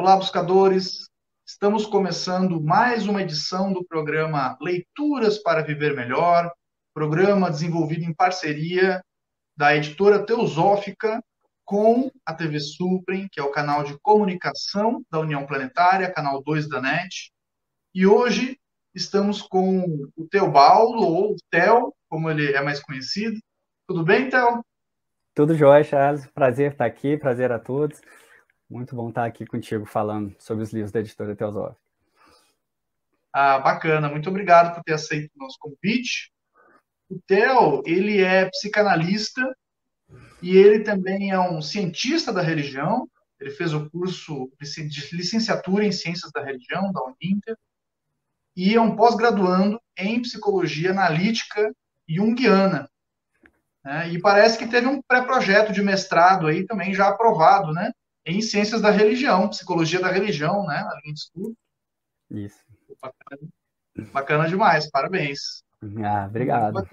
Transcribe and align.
Olá, 0.00 0.16
buscadores! 0.16 1.08
Estamos 1.44 1.84
começando 1.84 2.62
mais 2.62 3.08
uma 3.08 3.20
edição 3.20 3.72
do 3.72 3.84
programa 3.84 4.56
Leituras 4.60 5.38
para 5.38 5.60
Viver 5.60 5.92
Melhor, 5.92 6.52
programa 6.94 7.50
desenvolvido 7.50 8.04
em 8.04 8.14
parceria 8.14 9.02
da 9.56 9.74
editora 9.74 10.24
Teosófica 10.24 11.20
com 11.64 12.12
a 12.24 12.32
TV 12.32 12.60
Suprem, 12.60 13.26
que 13.32 13.40
é 13.40 13.42
o 13.42 13.50
canal 13.50 13.82
de 13.82 13.98
comunicação 14.00 15.04
da 15.10 15.18
União 15.18 15.44
Planetária, 15.44 16.12
canal 16.12 16.40
2 16.44 16.68
da 16.68 16.80
NET. 16.80 17.32
E 17.92 18.06
hoje 18.06 18.56
estamos 18.94 19.42
com 19.42 19.80
o 20.16 20.28
Teobaldo, 20.30 21.00
ou 21.00 21.34
Theo, 21.50 21.92
como 22.08 22.30
ele 22.30 22.52
é 22.52 22.62
mais 22.62 22.78
conhecido. 22.78 23.36
Tudo 23.84 24.04
bem, 24.04 24.30
Theo? 24.30 24.64
Tudo 25.34 25.56
jóia, 25.56 25.82
Charles. 25.82 26.24
Prazer 26.28 26.70
estar 26.70 26.86
aqui, 26.86 27.16
prazer 27.16 27.50
a 27.50 27.58
todos. 27.58 28.00
Muito 28.68 28.94
bom 28.94 29.08
estar 29.08 29.24
aqui 29.24 29.46
contigo 29.46 29.86
falando 29.86 30.34
sobre 30.38 30.62
os 30.62 30.72
livros 30.72 30.92
da 30.92 31.00
editora 31.00 31.34
Teosófica. 31.34 31.80
Ah, 33.32 33.58
bacana. 33.58 34.08
Muito 34.08 34.28
obrigado 34.28 34.74
por 34.74 34.82
ter 34.82 34.92
aceito 34.92 35.30
o 35.34 35.38
nosso 35.38 35.56
convite. 35.58 36.30
O 37.08 37.18
Theo, 37.26 37.82
ele 37.86 38.20
é 38.20 38.50
psicanalista 38.50 39.56
e 40.42 40.56
ele 40.56 40.80
também 40.80 41.30
é 41.30 41.38
um 41.38 41.62
cientista 41.62 42.32
da 42.32 42.42
religião. 42.42 43.08
Ele 43.40 43.50
fez 43.50 43.72
o 43.72 43.88
curso 43.88 44.50
de 44.60 45.16
licenciatura 45.16 45.84
em 45.84 45.92
Ciências 45.92 46.30
da 46.32 46.42
Religião, 46.42 46.92
da 46.92 47.00
Uninter, 47.04 47.56
e 48.56 48.74
é 48.74 48.80
um 48.80 48.96
pós-graduando 48.96 49.80
em 49.96 50.20
Psicologia 50.20 50.90
Analítica 50.90 51.72
Junguiana. 52.08 52.90
Né? 53.84 54.10
E 54.10 54.20
parece 54.20 54.58
que 54.58 54.66
teve 54.66 54.88
um 54.88 55.00
pré-projeto 55.00 55.72
de 55.72 55.80
mestrado 55.80 56.48
aí 56.48 56.66
também 56.66 56.92
já 56.92 57.08
aprovado, 57.08 57.72
né? 57.72 57.92
Em 58.28 58.42
ciências 58.42 58.80
da 58.80 58.90
religião, 58.90 59.48
psicologia 59.48 60.00
da 60.00 60.10
religião, 60.10 60.66
né, 60.66 60.82
na 60.82 61.00
linha 61.00 61.14
de 61.14 61.20
estudo. 61.20 61.56
Isso. 62.30 62.58
Bacana, 63.00 63.48
bacana 64.12 64.48
demais, 64.48 64.90
parabéns. 64.90 65.62
Ah, 66.04 66.26
obrigado. 66.26 66.86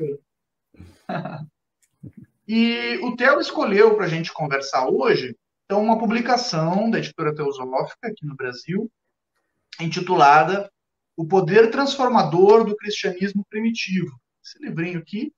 e 2.47 2.99
o 3.03 3.15
Theo 3.15 3.39
escolheu 3.39 3.95
para 3.95 4.05
a 4.05 4.09
gente 4.09 4.31
conversar 4.31 4.87
hoje, 4.87 5.35
então, 5.65 5.81
uma 5.81 5.97
publicação 5.97 6.91
da 6.91 6.99
editora 6.99 7.33
Teosófica 7.33 8.07
aqui 8.07 8.23
no 8.23 8.35
Brasil, 8.35 8.89
intitulada 9.81 10.71
O 11.17 11.25
Poder 11.27 11.71
Transformador 11.71 12.63
do 12.63 12.75
Cristianismo 12.75 13.43
Primitivo. 13.49 14.15
Esse 14.43 14.59
livrinho 14.59 14.99
aqui, 14.99 15.33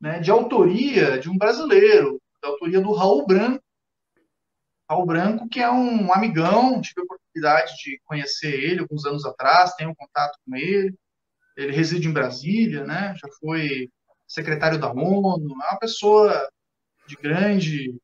né, 0.00 0.18
de 0.18 0.32
autoria 0.32 1.18
de 1.18 1.30
um 1.30 1.38
brasileiro, 1.38 2.20
da 2.42 2.48
autoria 2.48 2.80
do 2.80 2.92
Raul 2.92 3.24
Branco, 3.24 3.62
Raul 4.88 5.06
Branco, 5.06 5.48
que 5.48 5.60
é 5.60 5.70
um 5.70 6.12
amigão, 6.12 6.80
tive 6.80 7.00
a 7.00 7.04
oportunidade 7.04 7.76
de 7.76 8.00
conhecer 8.04 8.52
ele 8.52 8.80
alguns 8.80 9.04
anos 9.04 9.24
atrás, 9.24 9.74
tenho 9.74 9.94
contato 9.94 10.38
com 10.44 10.56
ele. 10.56 10.94
Ele 11.56 11.72
reside 11.72 12.08
em 12.08 12.12
Brasília, 12.12 12.84
né? 12.84 13.14
Já 13.16 13.28
foi 13.40 13.90
secretário 14.26 14.78
da 14.78 14.90
ONU, 14.92 15.50
é 15.50 15.54
uma 15.54 15.78
pessoa 15.78 16.48
de 17.06 17.16
grande, 17.16 17.98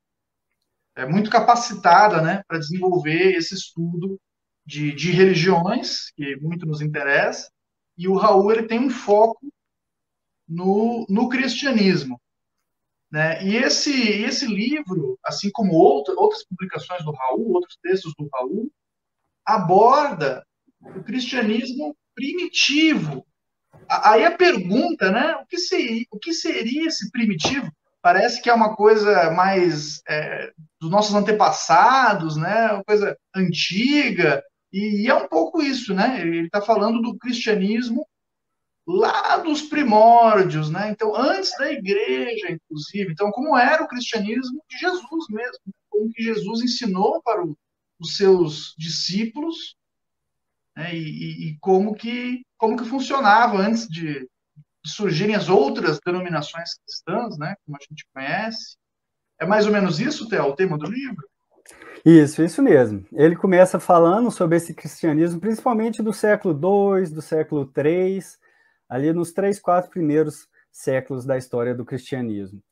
é 0.96 1.04
muito 1.06 1.30
capacitada, 1.30 2.22
né, 2.22 2.42
para 2.48 2.58
desenvolver 2.58 3.36
esse 3.36 3.54
estudo 3.54 4.18
de, 4.64 4.92
de 4.92 5.10
religiões 5.12 6.10
que 6.12 6.36
muito 6.36 6.64
nos 6.64 6.80
interessa. 6.80 7.50
E 7.96 8.08
o 8.08 8.16
Raul 8.16 8.50
ele 8.50 8.66
tem 8.66 8.80
um 8.80 8.90
foco 8.90 9.52
no, 10.48 11.06
no 11.08 11.28
cristianismo. 11.28 12.20
Né? 13.14 13.44
E 13.44 13.56
esse, 13.58 13.92
esse 13.92 14.44
livro, 14.44 15.16
assim 15.24 15.48
como 15.52 15.72
outra, 15.74 16.12
outras 16.16 16.44
publicações 16.44 17.04
do 17.04 17.12
Raul, 17.12 17.52
outros 17.52 17.78
textos 17.80 18.12
do 18.18 18.28
Raul, 18.34 18.68
aborda 19.46 20.44
o 20.80 21.00
cristianismo 21.04 21.96
primitivo. 22.12 23.24
Aí 23.88 24.24
a 24.24 24.36
pergunta, 24.36 25.12
né? 25.12 25.36
O 25.36 25.46
que 25.46 25.58
seria, 25.58 26.04
o 26.10 26.18
que 26.18 26.32
seria 26.32 26.88
esse 26.88 27.08
primitivo? 27.12 27.70
Parece 28.02 28.42
que 28.42 28.50
é 28.50 28.52
uma 28.52 28.74
coisa 28.74 29.30
mais 29.30 30.02
é, 30.08 30.50
dos 30.80 30.90
nossos 30.90 31.14
antepassados, 31.14 32.36
né? 32.36 32.72
Uma 32.72 32.82
coisa 32.82 33.16
antiga. 33.32 34.42
E, 34.72 35.04
e 35.04 35.06
é 35.06 35.14
um 35.14 35.28
pouco 35.28 35.62
isso, 35.62 35.94
né? 35.94 36.20
Ele 36.20 36.46
está 36.46 36.60
falando 36.60 37.00
do 37.00 37.16
cristianismo 37.16 38.04
lá 38.86 39.38
dos 39.38 39.62
primórdios, 39.62 40.70
né? 40.70 40.90
Então, 40.90 41.14
antes 41.16 41.56
da 41.58 41.72
igreja, 41.72 42.50
inclusive. 42.50 43.12
Então, 43.12 43.30
como 43.30 43.56
era 43.56 43.82
o 43.82 43.88
cristianismo 43.88 44.62
de 44.68 44.78
Jesus 44.78 45.26
mesmo, 45.30 45.74
como 45.88 46.10
que 46.10 46.22
Jesus 46.22 46.62
ensinou 46.62 47.22
para 47.22 47.44
o, 47.44 47.56
os 47.98 48.16
seus 48.16 48.74
discípulos, 48.78 49.76
né? 50.76 50.94
e, 50.94 51.50
e, 51.50 51.58
como 51.60 51.94
que 51.94 52.44
como 52.58 52.76
que 52.76 52.84
funcionava 52.84 53.58
antes 53.58 53.86
de, 53.88 54.28
surgirem 54.84 55.34
as 55.34 55.48
outras 55.48 55.98
denominações 56.04 56.74
cristãs, 56.74 57.38
né? 57.38 57.56
Como 57.64 57.76
a 57.76 57.80
gente 57.88 58.06
conhece. 58.12 58.76
É 59.40 59.46
mais 59.46 59.66
ou 59.66 59.72
menos 59.72 59.98
isso, 59.98 60.28
Theo, 60.28 60.44
o 60.44 60.54
tema 60.54 60.76
do 60.76 60.86
livro? 60.86 61.26
Isso, 62.04 62.42
isso 62.42 62.62
mesmo. 62.62 63.04
Ele 63.12 63.34
começa 63.34 63.80
falando 63.80 64.30
sobre 64.30 64.58
esse 64.58 64.74
cristianismo, 64.74 65.40
principalmente 65.40 66.02
do 66.02 66.12
século 66.12 66.54
II, 66.54 67.14
do 67.14 67.22
século 67.22 67.70
III, 67.74 68.22
ali 68.94 69.12
nos 69.12 69.32
três, 69.32 69.58
quatro 69.58 69.90
primeiros 69.90 70.46
séculos 70.70 71.26
da 71.26 71.36
história 71.36 71.74
do 71.74 71.84
cristianismo. 71.84 72.62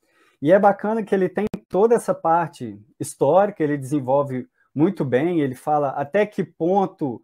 E 0.41 0.53
é 0.53 0.57
bacana 0.57 1.03
que 1.03 1.13
ele 1.13 1.27
tem 1.27 1.45
toda 1.67 1.95
essa 1.95 2.13
parte 2.13 2.81
histórica, 2.97 3.61
ele 3.61 3.77
desenvolve 3.77 4.47
muito 4.73 5.03
bem, 5.03 5.41
ele 5.41 5.53
fala 5.53 5.89
até 5.89 6.25
que 6.25 6.41
ponto 6.41 7.21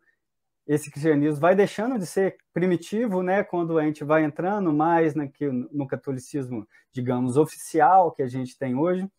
esse 0.67 0.91
cristianismo 0.91 1.39
vai 1.39 1.55
deixando 1.55 1.97
de 1.97 2.05
ser 2.05 2.35
primitivo, 2.53 3.23
né, 3.23 3.41
quando 3.41 3.79
a 3.79 3.83
gente 3.83 4.03
vai 4.03 4.25
entrando 4.25 4.73
mais 4.73 5.13
no 5.15 5.87
catolicismo, 5.87 6.67
digamos, 6.91 7.37
oficial 7.37 8.11
que 8.11 8.21
a 8.21 8.27
gente 8.27 8.57
tem 8.57 8.75
hoje. 8.75 9.09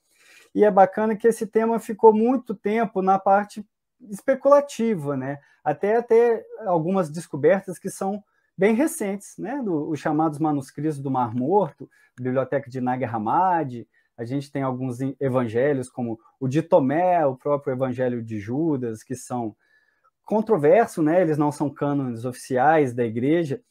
E 0.54 0.62
é 0.62 0.70
bacana 0.70 1.16
que 1.16 1.26
esse 1.26 1.46
tema 1.46 1.80
ficou 1.80 2.12
muito 2.12 2.54
tempo 2.54 3.00
na 3.00 3.18
parte 3.18 3.64
especulativa, 4.10 5.16
né? 5.16 5.38
Até 5.64 5.96
até 5.96 6.44
algumas 6.66 7.08
descobertas 7.10 7.78
que 7.78 7.88
são 7.88 8.22
bem 8.60 8.74
recentes, 8.74 9.38
né, 9.38 9.62
do, 9.62 9.88
os 9.88 9.98
chamados 9.98 10.38
manuscritos 10.38 10.98
do 10.98 11.10
Mar 11.10 11.34
Morto, 11.34 11.88
Biblioteca 12.14 12.68
de 12.68 12.78
Nag 12.78 13.02
Hammadi, 13.06 13.88
a 14.18 14.24
gente 14.26 14.52
tem 14.52 14.62
alguns 14.62 14.98
evangelhos, 15.18 15.88
como 15.88 16.20
o 16.38 16.46
de 16.46 16.60
Tomé, 16.60 17.24
o 17.24 17.34
próprio 17.34 17.72
Evangelho 17.72 18.22
de 18.22 18.38
Judas, 18.38 19.02
que 19.02 19.14
são 19.14 19.56
controversos, 20.26 21.02
né, 21.02 21.22
eles 21.22 21.38
não 21.38 21.50
são 21.50 21.70
cânones 21.70 22.26
oficiais 22.26 22.92
da 22.92 23.02
igreja, 23.02 23.62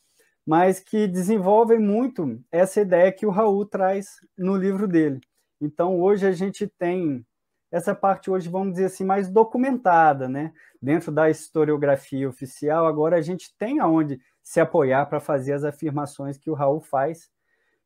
mas 0.44 0.80
que 0.80 1.08
desenvolvem 1.08 1.78
muito 1.78 2.42
essa 2.52 2.82
ideia 2.82 3.12
que 3.12 3.28
o 3.28 3.30
Raul 3.30 3.68
traz 3.68 4.16
no 4.36 4.58
livro 4.58 4.88
dele. 4.88 5.22
Então, 5.62 6.02
hoje 6.02 6.26
a 6.26 6.32
gente 6.32 6.66
tem 6.66 7.24
essa 7.72 7.94
parte 7.94 8.32
hoje, 8.32 8.50
vamos 8.50 8.72
dizer 8.74 8.86
assim, 8.86 9.06
mais 9.06 9.30
documentada, 9.30 10.28
né? 10.28 10.52
Dentro 10.82 11.12
da 11.12 11.30
historiografia 11.30 12.28
oficial, 12.28 12.88
agora 12.88 13.18
a 13.18 13.22
gente 13.22 13.56
tem 13.56 13.80
aonde 13.80 14.20
se 14.50 14.60
apoiar 14.60 15.06
para 15.06 15.20
fazer 15.20 15.54
as 15.54 15.64
afirmações 15.64 16.36
que 16.36 16.50
o 16.50 16.56
Raul 16.56 16.82
faz 16.82 17.30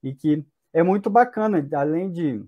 e 0.01 0.13
que 0.13 0.45
é 0.71 0.81
muito 0.81 1.09
bacana, 1.09 1.61
além 1.73 2.09
de 2.09 2.41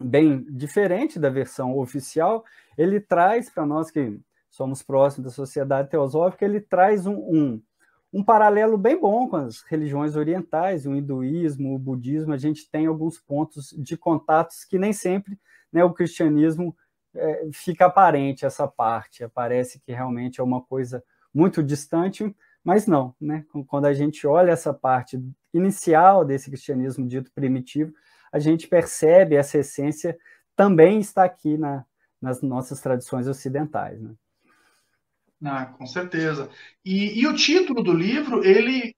bem 0.00 0.42
diferente 0.50 1.20
da 1.20 1.30
versão 1.30 1.78
oficial, 1.78 2.44
ele 2.76 2.98
traz 2.98 3.48
para 3.48 3.64
nós 3.64 3.92
que 3.92 4.18
somos 4.50 4.82
próximos 4.82 5.26
da 5.26 5.30
sociedade 5.30 5.88
teosófica, 5.88 6.44
ele 6.44 6.60
traz 6.60 7.06
um, 7.06 7.14
um, 7.14 7.62
um, 8.12 8.24
paralelo 8.24 8.76
bem 8.76 9.00
bom 9.00 9.28
com 9.28 9.36
as 9.36 9.62
religiões 9.62 10.16
orientais, 10.16 10.84
o 10.84 10.96
hinduísmo, 10.96 11.76
o 11.76 11.78
budismo, 11.78 12.32
a 12.32 12.38
gente 12.38 12.68
tem 12.68 12.86
alguns 12.86 13.20
pontos 13.20 13.72
de 13.78 13.96
contatos 13.96 14.64
que 14.64 14.80
nem 14.80 14.92
sempre 14.92 15.38
né, 15.72 15.84
o 15.84 15.94
cristianismo 15.94 16.76
é, 17.14 17.48
fica 17.52 17.86
aparente 17.86 18.44
essa 18.44 18.66
parte, 18.66 19.28
parece 19.28 19.78
que 19.78 19.92
realmente 19.92 20.40
é 20.40 20.42
uma 20.42 20.60
coisa 20.60 21.04
muito 21.32 21.62
distante, 21.62 22.34
mas 22.64 22.86
não, 22.86 23.14
né? 23.20 23.44
Quando 23.66 23.86
a 23.86 23.94
gente 23.94 24.26
olha 24.26 24.52
essa 24.52 24.74
parte 24.74 25.18
inicial 25.52 26.24
desse 26.24 26.50
cristianismo 26.50 27.06
dito 27.06 27.30
primitivo, 27.32 27.92
a 28.32 28.38
gente 28.38 28.68
percebe 28.68 29.36
essa 29.36 29.58
essência 29.58 30.16
também 30.54 30.98
está 30.98 31.24
aqui 31.24 31.56
na, 31.56 31.84
nas 32.20 32.42
nossas 32.42 32.80
tradições 32.80 33.28
ocidentais, 33.28 34.00
né? 34.00 34.10
Ah, 35.44 35.66
com 35.66 35.86
certeza. 35.86 36.50
E, 36.84 37.20
e, 37.20 37.26
o 37.28 37.34
título 37.34 37.80
do 37.80 37.92
livro, 37.92 38.44
ele, 38.44 38.92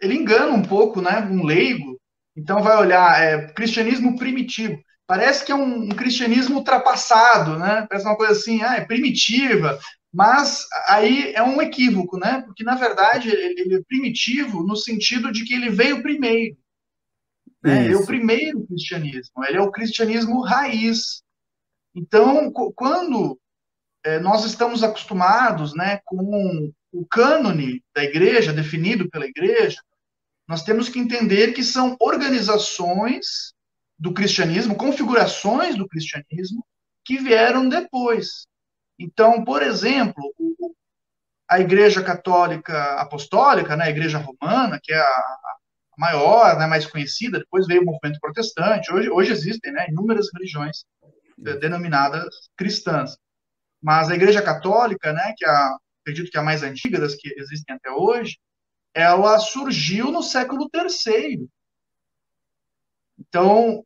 ele 0.00 0.14
engana 0.14 0.52
um 0.52 0.62
pouco, 0.62 1.02
né? 1.02 1.20
Um 1.20 1.44
leigo. 1.44 2.00
Então 2.34 2.62
vai 2.62 2.78
olhar, 2.78 3.22
é, 3.22 3.52
cristianismo 3.52 4.16
primitivo. 4.16 4.82
Parece 5.06 5.44
que 5.44 5.52
é 5.52 5.54
um, 5.54 5.84
um 5.84 5.88
cristianismo 5.90 6.56
ultrapassado, 6.56 7.58
né? 7.58 7.86
Parece 7.88 8.06
uma 8.06 8.16
coisa 8.16 8.32
assim, 8.32 8.62
ah, 8.62 8.76
é 8.76 8.86
primitiva. 8.86 9.78
Mas 10.12 10.66
aí 10.88 11.32
é 11.34 11.42
um 11.42 11.60
equívoco, 11.60 12.18
né? 12.18 12.42
Porque, 12.42 12.64
na 12.64 12.74
verdade, 12.74 13.28
ele 13.28 13.74
é 13.74 13.82
primitivo 13.82 14.62
no 14.62 14.76
sentido 14.76 15.30
de 15.30 15.44
que 15.44 15.54
ele 15.54 15.70
veio 15.70 16.02
primeiro. 16.02 16.56
Né? 17.62 17.84
Ele 17.84 17.94
é 17.94 17.96
o 17.96 18.06
primeiro 18.06 18.66
cristianismo, 18.66 19.44
ele 19.44 19.58
é 19.58 19.60
o 19.60 19.70
cristianismo 19.70 20.40
raiz. 20.40 21.22
Então, 21.94 22.50
quando 22.74 23.38
é, 24.04 24.18
nós 24.20 24.44
estamos 24.44 24.82
acostumados 24.82 25.74
né, 25.74 26.00
com 26.04 26.72
o 26.92 27.06
cânone 27.06 27.82
da 27.94 28.04
igreja, 28.04 28.52
definido 28.52 29.10
pela 29.10 29.26
igreja, 29.26 29.80
nós 30.48 30.62
temos 30.62 30.88
que 30.88 30.98
entender 30.98 31.52
que 31.52 31.64
são 31.64 31.96
organizações 32.00 33.52
do 33.98 34.12
cristianismo, 34.12 34.76
configurações 34.76 35.76
do 35.76 35.88
cristianismo, 35.88 36.64
que 37.04 37.18
vieram 37.18 37.68
depois. 37.68 38.46
Então, 38.98 39.44
por 39.44 39.62
exemplo, 39.62 40.22
a 41.48 41.60
Igreja 41.60 42.02
Católica 42.02 42.94
Apostólica, 43.00 43.76
né, 43.76 43.84
a 43.84 43.90
Igreja 43.90 44.18
Romana, 44.18 44.80
que 44.82 44.92
é 44.92 44.98
a 45.00 45.36
maior, 45.96 46.58
né, 46.58 46.66
mais 46.66 46.86
conhecida, 46.86 47.38
depois 47.38 47.66
veio 47.66 47.82
o 47.82 47.84
movimento 47.84 48.20
protestante, 48.20 48.92
hoje, 48.92 49.08
hoje 49.08 49.32
existem 49.32 49.72
né, 49.72 49.86
inúmeras 49.88 50.28
religiões 50.34 50.84
eh, 51.46 51.56
denominadas 51.56 52.50
cristãs. 52.56 53.16
Mas 53.82 54.10
a 54.10 54.14
Igreja 54.14 54.42
Católica, 54.42 55.12
né, 55.12 55.32
que 55.36 55.44
é 55.44 55.48
a, 55.48 55.76
acredito 56.02 56.30
que 56.30 56.36
é 56.36 56.40
a 56.40 56.44
mais 56.44 56.62
antiga 56.62 57.00
das 57.00 57.14
que 57.14 57.32
existem 57.36 57.76
até 57.76 57.90
hoje, 57.90 58.38
ela 58.94 59.38
surgiu 59.38 60.10
no 60.10 60.22
século 60.22 60.68
III. 60.74 61.48
Então, 63.18 63.84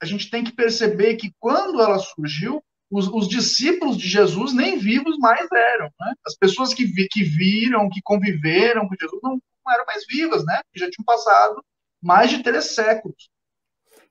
a 0.00 0.06
gente 0.06 0.30
tem 0.30 0.44
que 0.44 0.52
perceber 0.52 1.16
que 1.16 1.32
quando 1.38 1.80
ela 1.80 1.98
surgiu, 1.98 2.62
os, 2.90 3.08
os 3.08 3.28
discípulos 3.28 3.96
de 3.96 4.08
Jesus 4.08 4.52
nem 4.52 4.78
vivos 4.78 5.16
mais 5.18 5.46
eram. 5.52 5.86
Né? 6.00 6.14
As 6.26 6.36
pessoas 6.36 6.72
que, 6.72 6.84
vi, 6.84 7.08
que 7.08 7.22
viram, 7.22 7.88
que 7.88 8.00
conviveram 8.02 8.88
com 8.88 8.94
Jesus, 9.00 9.20
não, 9.22 9.32
não 9.32 9.74
eram 9.74 9.84
mais 9.86 10.06
vivas, 10.06 10.44
né? 10.44 10.60
já 10.74 10.88
tinham 10.90 11.04
passado 11.04 11.62
mais 12.02 12.30
de 12.30 12.42
três 12.42 12.74
séculos. 12.74 13.28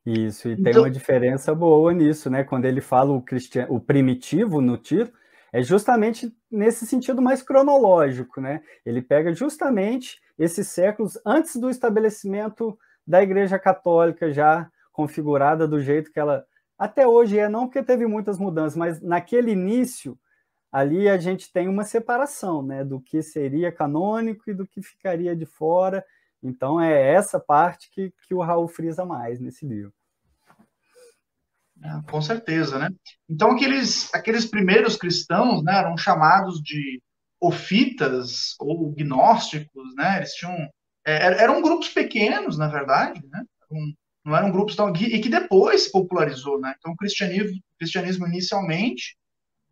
Isso, 0.06 0.50
e 0.50 0.54
então, 0.54 0.64
tem 0.64 0.78
uma 0.78 0.92
diferença 0.92 1.56
boa 1.56 1.92
nisso, 1.92 2.30
né? 2.30 2.44
Quando 2.44 2.66
ele 2.66 2.80
fala 2.80 3.12
o, 3.12 3.22
cristian... 3.24 3.66
o 3.70 3.80
primitivo 3.80 4.62
no 4.62 4.78
título, 4.78 5.18
é 5.52 5.64
justamente 5.64 6.32
nesse 6.52 6.86
sentido 6.86 7.22
mais 7.24 7.42
cronológico, 7.42 8.40
né? 8.40 8.62
Ele 8.86 9.02
pega 9.02 9.34
justamente 9.34 10.20
esses 10.38 10.68
séculos 10.68 11.18
antes 11.26 11.56
do 11.56 11.72
estabelecimento 11.72 12.78
da 13.08 13.24
Igreja 13.24 13.58
Católica 13.58 14.32
já 14.32 14.70
configurada 14.92 15.68
do 15.68 15.82
jeito 15.82 16.12
que 16.12 16.20
ela 16.20 16.46
até 16.78 17.08
hoje 17.08 17.40
é, 17.40 17.48
não 17.48 17.68
porque 17.68 17.84
teve 17.84 18.06
muitas 18.06 18.38
mudanças, 18.38 18.76
mas 18.76 19.02
naquele 19.02 19.52
início 19.52 20.18
ali 20.72 21.08
a 21.08 21.18
gente 21.18 21.52
tem 21.52 21.70
uma 21.70 21.84
separação, 21.84 22.62
né, 22.62 22.84
do 22.84 23.00
que 23.00 23.22
seria 23.22 23.72
canônico 23.72 24.50
e 24.50 24.54
do 24.54 24.68
que 24.68 24.82
ficaria 24.82 25.36
de 25.36 25.46
fora. 25.46 26.06
Então 26.44 26.82
é 26.82 27.14
essa 27.14 27.40
parte 27.40 27.90
que, 27.90 28.14
que 28.28 28.34
o 28.34 28.42
Raul 28.42 28.68
frisa 28.68 29.06
mais 29.06 29.40
nesse 29.40 29.66
livro. 29.66 29.94
É, 31.82 32.12
com 32.12 32.22
certeza, 32.22 32.78
né? 32.78 32.90
Então 33.30 33.52
aqueles, 33.52 34.14
aqueles 34.14 34.46
primeiros 34.46 34.96
cristãos, 34.98 35.64
né, 35.64 35.78
eram 35.78 35.98
chamados 35.98 36.62
de 36.62 37.02
ofitas 37.40 38.56
ou 38.60 38.92
gnósticos, 38.92 39.96
né? 39.96 40.18
Eles 40.18 40.34
tinham 40.34 40.56
é, 41.06 41.44
eram 41.44 41.62
grupos 41.62 41.90
pequenos, 41.90 42.58
na 42.58 42.68
verdade, 42.68 43.22
né? 43.28 43.44
Um, 43.72 43.94
não 44.26 44.36
eram 44.36 44.52
grupos 44.52 44.76
tão 44.76 44.92
e 44.96 45.20
que 45.20 45.30
depois 45.30 45.84
se 45.84 45.92
popularizou, 45.92 46.60
né? 46.60 46.74
Então 46.78 46.92
o 46.92 46.96
cristianismo, 46.96 47.58
o 47.58 47.78
cristianismo 47.78 48.28
inicialmente 48.28 49.16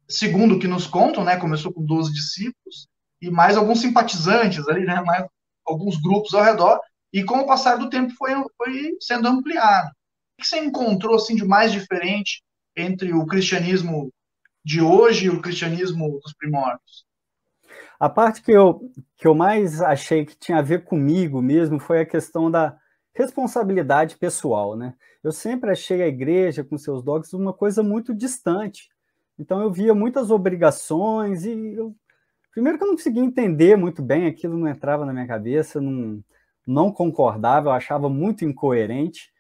segundo 0.08 0.56
o 0.56 0.60
que 0.60 0.68
nos 0.68 0.88
contam, 0.88 1.24
né, 1.24 1.38
começou 1.38 1.74
com 1.74 1.84
12 1.84 2.14
discípulos 2.14 2.88
e 3.22 3.30
mais 3.30 3.58
alguns 3.58 3.80
simpatizantes 3.80 4.68
ali, 4.68 4.86
né, 4.86 5.02
mais 5.02 5.26
alguns 5.66 6.00
grupos 6.02 6.34
ao 6.34 6.44
redor, 6.44 6.80
e 7.12 7.24
com 7.24 7.40
o 7.40 7.48
passar 7.48 7.78
do 7.78 7.90
tempo 7.90 8.14
foi, 8.18 8.32
foi 8.58 8.98
sendo 9.00 9.28
ampliado. 9.28 9.88
O 9.88 10.42
que 10.42 10.48
você 10.48 10.60
encontrou 10.60 11.16
assim 11.16 11.36
de 11.36 11.46
mais 11.46 11.72
diferente 11.72 12.44
entre 12.76 13.14
o 13.14 13.26
cristianismo 13.26 14.12
de 14.66 14.82
hoje 14.82 15.26
e 15.26 15.30
o 15.30 15.42
cristianismo 15.42 16.20
dos 16.22 16.34
primórdios? 16.34 17.06
A 18.00 18.10
parte 18.10 18.42
que 18.42 18.52
eu, 18.52 18.92
que 19.16 19.28
eu 19.28 19.34
mais 19.34 19.82
achei 19.82 20.26
que 20.26 20.36
tinha 20.36 20.58
a 20.58 20.64
ver 20.64 20.84
comigo 20.84 21.42
mesmo 21.42 21.80
foi 21.80 22.02
a 22.02 22.06
questão 22.06 22.52
da 22.52 22.78
responsabilidade 23.13 24.18
pessoal, 24.18 24.75
né? 24.75 24.94
Eu 25.24 25.31
sempre 25.31 25.71
achei 25.71 26.01
a 26.01 26.07
igreja 26.07 26.63
com 26.63 26.77
seus 26.77 27.04
dogmas 27.04 27.33
uma 27.33 27.54
coisa 27.54 27.83
muito 27.83 28.13
distante 28.13 28.89
então 29.38 29.62
eu 29.62 29.71
via 29.71 29.94
muitas 29.94 30.30
obrigações 30.31 31.45
e 31.45 31.74
eu, 31.74 31.95
primeiro 32.51 32.77
que 32.77 32.83
eu 32.83 32.88
não 32.88 32.95
conseguia 32.95 33.24
entender 33.24 33.75
muito 33.75 34.01
bem, 34.01 34.27
aquilo 34.27 34.57
não 34.57 34.68
entrava 34.68 35.06
na 35.06 35.13
minha 35.13 35.27
cabeça, 35.27 35.81
não, 35.81 36.24
não 36.65 36.92
concordava, 36.92 37.69
eu 37.69 37.74
achava 37.74 38.10
muito 38.10 38.45
incoerente. 38.45 39.31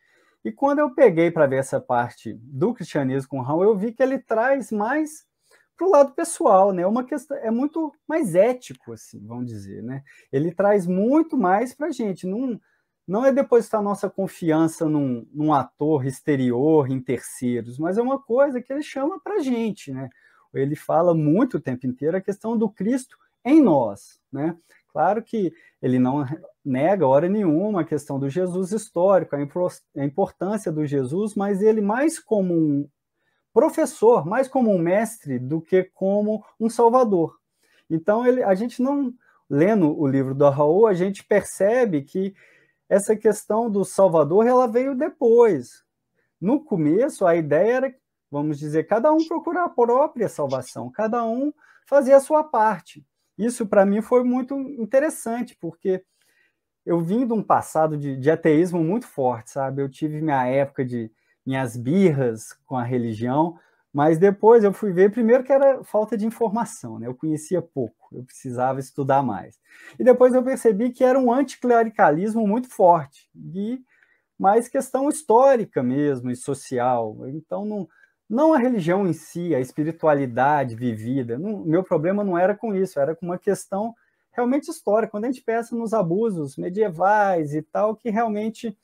E 0.43 0.51
quando 0.51 0.79
eu 0.79 0.93
peguei 0.93 1.31
para 1.31 1.47
ver 1.47 1.57
essa 1.57 1.79
parte 1.79 2.33
do 2.41 2.73
cristianismo 2.73 3.29
com 3.29 3.41
Raul, 3.41 3.63
eu 3.63 3.77
vi 3.77 3.93
que 3.93 4.03
ele 4.03 4.19
traz 4.19 4.71
mais 4.71 5.25
para 5.77 5.87
o 5.87 5.91
lado 5.91 6.13
pessoal, 6.13 6.71
né? 6.73 6.85
Uma 6.85 7.03
questão 7.03 7.37
é 7.37 7.49
muito 7.49 7.93
mais 8.07 8.35
ético, 8.35 8.93
assim, 8.93 9.25
vamos 9.25 9.45
dizer, 9.45 9.81
né? 9.81 10.03
Ele 10.31 10.51
traz 10.53 10.85
muito 10.85 11.37
mais 11.37 11.73
para 11.73 11.91
gente. 11.91 12.27
Não, 12.27 12.59
não 13.07 13.25
é 13.25 13.31
depositar 13.31 13.81
nossa 13.81 14.09
confiança 14.09 14.85
num, 14.85 15.27
num, 15.33 15.53
ator 15.53 16.05
exterior, 16.05 16.89
em 16.89 17.01
terceiros, 17.01 17.77
mas 17.77 17.97
é 17.97 18.01
uma 18.01 18.21
coisa 18.21 18.61
que 18.61 18.71
ele 18.71 18.83
chama 18.83 19.19
para 19.19 19.39
gente, 19.39 19.91
né? 19.91 20.09
Ele 20.53 20.75
fala 20.75 21.13
muito 21.13 21.57
o 21.57 21.59
tempo 21.59 21.85
inteiro 21.87 22.15
a 22.15 22.21
questão 22.21 22.57
do 22.57 22.69
Cristo 22.69 23.17
em 23.43 23.61
nós, 23.61 24.19
né? 24.31 24.55
Claro 24.91 25.23
que 25.23 25.51
ele 25.81 25.97
não 25.97 26.23
nega 26.63 27.07
hora 27.07 27.27
nenhuma 27.27 27.81
a 27.81 27.85
questão 27.85 28.19
do 28.19 28.29
Jesus 28.29 28.71
histórico, 28.71 29.35
a 29.35 30.05
importância 30.05 30.71
do 30.71 30.85
Jesus, 30.85 31.33
mas 31.35 31.61
ele 31.61 31.81
mais 31.81 32.19
como 32.19 32.53
um 32.53 32.87
professor, 33.51 34.25
mais 34.25 34.47
como 34.47 34.71
um 34.71 34.77
mestre 34.77 35.39
do 35.39 35.59
que 35.59 35.83
como 35.95 36.45
um 36.59 36.69
salvador. 36.69 37.37
Então 37.89 38.25
ele, 38.25 38.43
a 38.43 38.53
gente 38.55 38.81
não 38.81 39.13
lendo 39.49 39.99
o 39.99 40.07
livro 40.07 40.33
do 40.33 40.49
Raul, 40.49 40.87
a 40.87 40.93
gente 40.93 41.23
percebe 41.23 42.03
que 42.03 42.33
essa 42.93 43.15
questão 43.15 43.71
do 43.71 43.83
Salvador 43.83 44.45
ela 44.45 44.67
veio 44.67 44.93
depois. 44.93 45.83
No 46.39 46.63
começo, 46.63 47.25
a 47.25 47.35
ideia 47.35 47.73
era, 47.77 47.95
vamos 48.29 48.59
dizer, 48.59 48.83
cada 48.83 49.11
um 49.11 49.27
procurar 49.27 49.65
a 49.65 49.69
própria 49.69 50.29
salvação, 50.29 50.91
cada 50.91 51.25
um 51.25 51.51
fazer 51.87 52.13
a 52.13 52.19
sua 52.19 52.43
parte. 52.43 53.03
Isso, 53.35 53.65
para 53.65 53.83
mim, 53.83 53.99
foi 54.01 54.23
muito 54.23 54.55
interessante, 54.59 55.57
porque 55.59 56.03
eu 56.85 56.99
vim 57.01 57.25
de 57.25 57.33
um 57.33 57.41
passado 57.41 57.97
de, 57.97 58.15
de 58.15 58.29
ateísmo 58.29 58.83
muito 58.83 59.07
forte, 59.07 59.49
sabe? 59.49 59.81
Eu 59.81 59.89
tive 59.89 60.21
minha 60.21 60.45
época 60.45 60.85
de 60.85 61.11
minhas 61.43 61.75
birras 61.75 62.53
com 62.65 62.77
a 62.77 62.83
religião, 62.83 63.57
mas 63.91 64.19
depois 64.19 64.63
eu 64.63 64.71
fui 64.71 64.91
ver, 64.93 65.11
primeiro, 65.11 65.43
que 65.43 65.51
era 65.51 65.83
falta 65.83 66.15
de 66.15 66.27
informação, 66.27 66.99
né? 66.99 67.07
Eu 67.07 67.15
conhecia 67.15 67.61
pouco, 67.61 68.02
eu 68.15 68.23
precisava 68.23 68.79
estudar 68.79 69.23
mais. 69.23 69.59
E 69.99 70.03
depois 70.03 70.33
eu 70.33 70.43
percebi 70.43 70.91
que 70.91 71.03
era 71.03 71.19
um 71.19 71.31
anticlericalismo 71.31 72.47
muito 72.47 72.69
forte, 72.69 73.29
e 73.35 73.79
mais 74.37 74.67
questão 74.67 75.09
histórica 75.09 75.81
mesmo 75.81 76.29
e 76.31 76.35
social. 76.35 77.27
Então, 77.29 77.65
não, 77.65 77.87
não 78.29 78.53
a 78.53 78.57
religião 78.57 79.07
em 79.07 79.13
si, 79.13 79.53
a 79.53 79.59
espiritualidade 79.59 80.75
vivida. 80.75 81.37
Não, 81.37 81.63
meu 81.63 81.83
problema 81.83 82.23
não 82.23 82.37
era 82.37 82.55
com 82.55 82.73
isso, 82.73 82.99
era 82.99 83.15
com 83.15 83.25
uma 83.25 83.37
questão 83.37 83.93
realmente 84.31 84.69
histórica. 84.69 85.11
Quando 85.11 85.25
a 85.25 85.31
gente 85.31 85.43
pensa 85.43 85.75
nos 85.75 85.93
abusos 85.93 86.57
medievais 86.57 87.53
e 87.53 87.61
tal, 87.61 87.95
que 87.95 88.09
realmente 88.09 88.75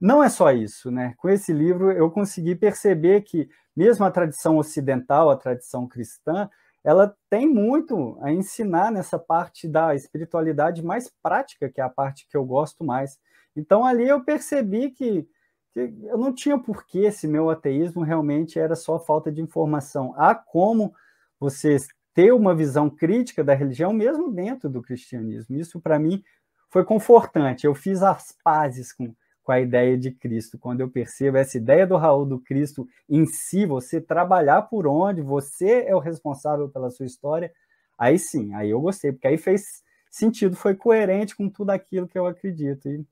não 0.00 0.22
é 0.22 0.28
só 0.28 0.52
isso, 0.52 0.90
né? 0.90 1.14
Com 1.16 1.28
esse 1.28 1.52
livro 1.52 1.90
eu 1.90 2.10
consegui 2.10 2.54
perceber 2.54 3.22
que 3.22 3.48
mesmo 3.74 4.04
a 4.04 4.10
tradição 4.10 4.58
ocidental, 4.58 5.30
a 5.30 5.36
tradição 5.36 5.86
cristã, 5.86 6.48
ela 6.86 7.12
tem 7.28 7.48
muito 7.48 8.16
a 8.22 8.32
ensinar 8.32 8.92
nessa 8.92 9.18
parte 9.18 9.66
da 9.66 9.92
espiritualidade 9.96 10.84
mais 10.84 11.12
prática, 11.20 11.68
que 11.68 11.80
é 11.80 11.84
a 11.84 11.88
parte 11.88 12.28
que 12.30 12.36
eu 12.36 12.44
gosto 12.44 12.84
mais. 12.84 13.18
Então 13.56 13.84
ali 13.84 14.06
eu 14.06 14.22
percebi 14.22 14.90
que, 14.90 15.28
que 15.72 15.80
eu 16.04 16.16
não 16.16 16.32
tinha 16.32 16.56
porquê 16.56 17.00
esse 17.00 17.26
meu 17.26 17.50
ateísmo 17.50 18.04
realmente 18.04 18.60
era 18.60 18.76
só 18.76 19.00
falta 19.00 19.32
de 19.32 19.42
informação. 19.42 20.14
Há 20.16 20.32
como 20.32 20.94
você 21.40 21.76
ter 22.14 22.32
uma 22.32 22.54
visão 22.54 22.88
crítica 22.88 23.42
da 23.42 23.52
religião 23.52 23.92
mesmo 23.92 24.30
dentro 24.30 24.70
do 24.70 24.80
cristianismo. 24.80 25.56
Isso 25.56 25.80
para 25.80 25.98
mim 25.98 26.22
foi 26.70 26.84
confortante. 26.84 27.66
Eu 27.66 27.74
fiz 27.74 28.00
as 28.00 28.32
pazes 28.44 28.92
com 28.92 29.12
com 29.46 29.52
a 29.52 29.60
ideia 29.60 29.96
de 29.96 30.10
Cristo. 30.10 30.58
Quando 30.58 30.80
eu 30.80 30.90
percebo 30.90 31.36
essa 31.36 31.56
ideia 31.56 31.86
do 31.86 31.96
Raul 31.96 32.26
do 32.26 32.40
Cristo 32.40 32.84
em 33.08 33.24
si, 33.26 33.64
você 33.64 34.00
trabalhar 34.00 34.62
por 34.62 34.88
onde, 34.88 35.22
você 35.22 35.84
é 35.86 35.94
o 35.94 36.00
responsável 36.00 36.68
pela 36.68 36.90
sua 36.90 37.06
história, 37.06 37.52
aí 37.96 38.18
sim, 38.18 38.52
aí 38.54 38.70
eu 38.70 38.80
gostei, 38.80 39.12
porque 39.12 39.28
aí 39.28 39.38
fez 39.38 39.84
sentido, 40.10 40.56
foi 40.56 40.74
coerente 40.74 41.36
com 41.36 41.48
tudo 41.48 41.70
aquilo 41.70 42.08
que 42.08 42.18
eu 42.18 42.26
acredito. 42.26 42.88
E 42.88 43.06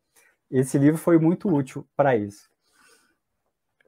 esse 0.50 0.76
livro 0.76 0.98
foi 0.98 1.18
muito 1.18 1.48
útil 1.48 1.86
para 1.96 2.16
isso. 2.16 2.50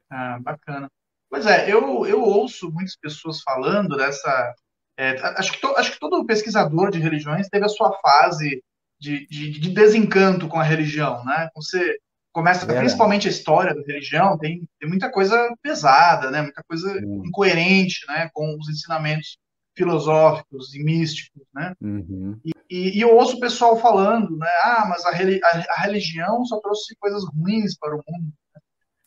Ah, 0.08 0.38
bacana. 0.38 0.88
Pois 1.28 1.46
é, 1.46 1.68
eu, 1.68 2.06
eu 2.06 2.22
ouço 2.22 2.70
muitas 2.70 2.94
pessoas 2.94 3.42
falando 3.42 3.96
dessa. 3.96 4.54
É, 4.96 5.20
acho, 5.36 5.52
que 5.52 5.60
to, 5.60 5.74
acho 5.76 5.92
que 5.92 5.98
todo 5.98 6.24
pesquisador 6.24 6.92
de 6.92 7.00
religiões 7.00 7.48
teve 7.48 7.66
a 7.66 7.68
sua 7.68 7.92
fase 8.00 8.62
de, 9.00 9.26
de, 9.26 9.50
de 9.50 9.70
desencanto 9.70 10.46
com 10.46 10.60
a 10.60 10.62
religião, 10.62 11.24
né? 11.24 11.50
Você 11.56 11.98
começa 12.36 12.70
é 12.70 12.78
principalmente 12.78 13.26
a 13.26 13.30
história 13.30 13.74
da 13.74 13.80
religião, 13.80 14.36
tem, 14.36 14.68
tem 14.78 14.86
muita 14.86 15.10
coisa 15.10 15.50
pesada, 15.62 16.30
né? 16.30 16.42
Muita 16.42 16.62
coisa 16.68 17.00
incoerente, 17.24 18.04
né? 18.06 18.28
Com 18.34 18.58
os 18.60 18.68
ensinamentos 18.68 19.38
filosóficos 19.74 20.74
e 20.74 20.84
místicos, 20.84 21.42
né? 21.54 21.72
Uhum. 21.80 22.38
E, 22.44 22.50
e, 22.70 22.98
e, 22.98 23.00
eu 23.00 23.16
ouço 23.16 23.38
o 23.38 23.40
pessoal 23.40 23.80
falando, 23.80 24.36
né? 24.36 24.50
Ah, 24.64 24.84
mas 24.86 25.06
a, 25.06 25.12
a, 25.12 25.64
a, 25.70 25.80
religião 25.80 26.44
só 26.44 26.60
trouxe 26.60 26.94
coisas 27.00 27.24
ruins 27.34 27.74
para 27.78 27.96
o 27.96 28.02
mundo. 28.06 28.30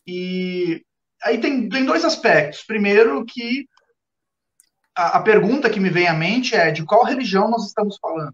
E 0.07 0.83
aí 1.21 1.39
tem, 1.39 1.69
tem 1.69 1.85
dois 1.85 2.03
aspectos. 2.03 2.63
Primeiro 2.63 3.23
que 3.25 3.67
a, 4.95 5.17
a 5.17 5.21
pergunta 5.21 5.69
que 5.69 5.79
me 5.79 5.91
vem 5.91 6.07
à 6.07 6.15
mente 6.15 6.55
é 6.55 6.71
de 6.71 6.83
qual 6.83 7.05
religião 7.05 7.47
nós 7.47 7.67
estamos 7.67 7.95
falando? 8.01 8.33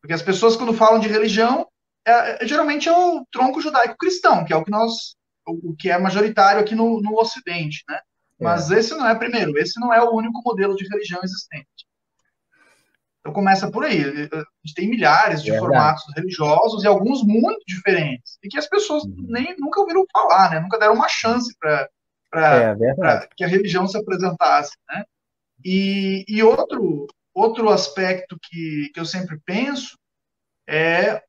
Porque 0.00 0.14
as 0.14 0.22
pessoas 0.22 0.54
quando 0.54 0.72
falam 0.72 1.00
de 1.00 1.08
religião, 1.08 1.66
é, 2.06 2.44
é, 2.44 2.46
geralmente 2.46 2.88
é 2.88 2.92
o 2.92 3.26
tronco 3.32 3.60
judaico-cristão, 3.60 4.44
que 4.44 4.52
é 4.52 4.56
o 4.56 4.64
que 4.64 4.70
nós, 4.70 5.16
o, 5.46 5.72
o 5.72 5.76
que 5.76 5.90
é 5.90 5.98
majoritário 5.98 6.60
aqui 6.60 6.74
no, 6.74 7.00
no 7.00 7.18
Ocidente, 7.18 7.82
né? 7.88 7.98
Mas 8.40 8.70
é. 8.70 8.78
esse 8.78 8.94
não 8.94 9.08
é 9.08 9.14
primeiro, 9.14 9.58
esse 9.58 9.80
não 9.80 9.92
é 9.92 10.00
o 10.02 10.12
único 10.14 10.40
modelo 10.44 10.76
de 10.76 10.86
religião 10.88 11.20
existente. 11.24 11.86
Então 13.20 13.32
começa 13.32 13.68
por 13.70 13.84
aí. 13.84 14.02
A 14.04 14.44
gente 14.64 14.74
tem 14.74 14.88
milhares 14.88 15.42
de 15.42 15.50
é 15.50 15.58
formatos 15.58 16.04
religiosos 16.14 16.84
e 16.84 16.86
alguns 16.86 17.24
muito 17.24 17.64
diferentes 17.66 18.38
e 18.40 18.48
que 18.48 18.58
as 18.58 18.68
pessoas 18.68 19.02
uhum. 19.02 19.26
nem 19.28 19.56
nunca 19.58 19.80
ouviram 19.80 20.06
falar, 20.12 20.50
né? 20.50 20.60
Nunca 20.60 20.78
deram 20.78 20.94
uma 20.94 21.08
chance 21.08 21.52
para 21.58 21.88
é, 22.34 23.28
que 23.36 23.42
a 23.42 23.48
religião 23.48 23.88
se 23.88 23.98
apresentasse, 23.98 24.76
né? 24.88 25.04
E, 25.64 26.24
e 26.28 26.42
outro 26.42 27.08
outro 27.34 27.68
aspecto 27.68 28.38
que, 28.40 28.90
que 28.94 29.00
eu 29.00 29.04
sempre 29.04 29.38
penso 29.44 29.98
é 30.68 31.20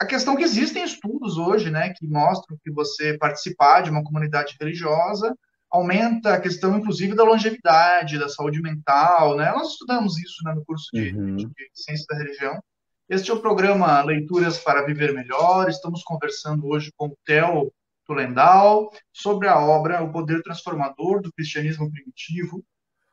a 0.00 0.06
questão 0.06 0.34
que 0.34 0.42
existem 0.42 0.82
estudos 0.82 1.36
hoje, 1.36 1.70
né, 1.70 1.92
que 1.94 2.06
mostram 2.06 2.56
que 2.64 2.70
você 2.70 3.18
participar 3.18 3.82
de 3.82 3.90
uma 3.90 4.02
comunidade 4.02 4.56
religiosa 4.58 5.36
aumenta 5.70 6.34
a 6.34 6.40
questão, 6.40 6.76
inclusive, 6.78 7.14
da 7.14 7.22
longevidade, 7.22 8.18
da 8.18 8.28
saúde 8.28 8.60
mental, 8.60 9.36
né? 9.36 9.52
Nós 9.52 9.72
estudamos 9.72 10.18
isso 10.18 10.42
né, 10.44 10.52
no 10.52 10.64
curso 10.64 10.88
de, 10.92 11.14
uhum. 11.14 11.36
de, 11.36 11.46
de 11.46 11.70
Ciência 11.72 12.06
da 12.08 12.16
Religião. 12.16 12.60
Este 13.08 13.30
é 13.30 13.34
o 13.34 13.40
programa 13.40 14.02
Leituras 14.02 14.58
para 14.58 14.84
Viver 14.84 15.14
Melhor. 15.14 15.68
Estamos 15.68 16.02
conversando 16.02 16.66
hoje 16.66 16.90
com 16.96 17.06
o 17.06 17.16
Theo 17.24 17.72
Tulendal 18.04 18.90
sobre 19.12 19.46
a 19.46 19.60
obra 19.60 20.02
O 20.02 20.10
Poder 20.10 20.42
Transformador 20.42 21.20
do 21.20 21.32
Cristianismo 21.32 21.90
Primitivo, 21.90 22.64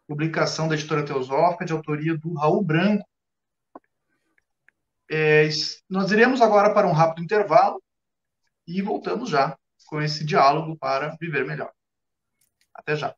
publicação 0.07 0.67
da 0.67 0.73
editora 0.73 1.05
Teosófica, 1.05 1.65
de 1.65 1.73
autoria 1.73 2.17
do 2.17 2.33
Raul 2.33 2.63
Branco. 2.63 3.05
É, 5.09 5.47
nós 5.89 6.11
iremos 6.11 6.41
agora 6.41 6.73
para 6.73 6.87
um 6.87 6.91
rápido 6.91 7.23
intervalo 7.23 7.81
e 8.67 8.81
voltamos 8.81 9.29
já 9.29 9.57
com 9.87 10.01
esse 10.01 10.25
diálogo 10.25 10.77
para 10.77 11.15
viver 11.19 11.45
melhor. 11.45 11.71
Até 12.73 12.95
já. 12.95 13.15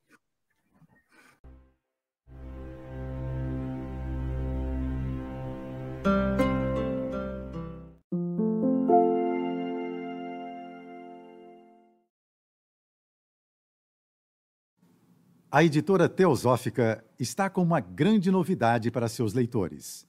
A 15.51 15.63
editora 15.63 16.07
Teosófica 16.07 17.03
está 17.19 17.49
com 17.49 17.63
uma 17.63 17.79
grande 17.79 18.29
novidade 18.29 18.91
para 18.91 19.09
seus 19.09 19.33
leitores. 19.33 20.08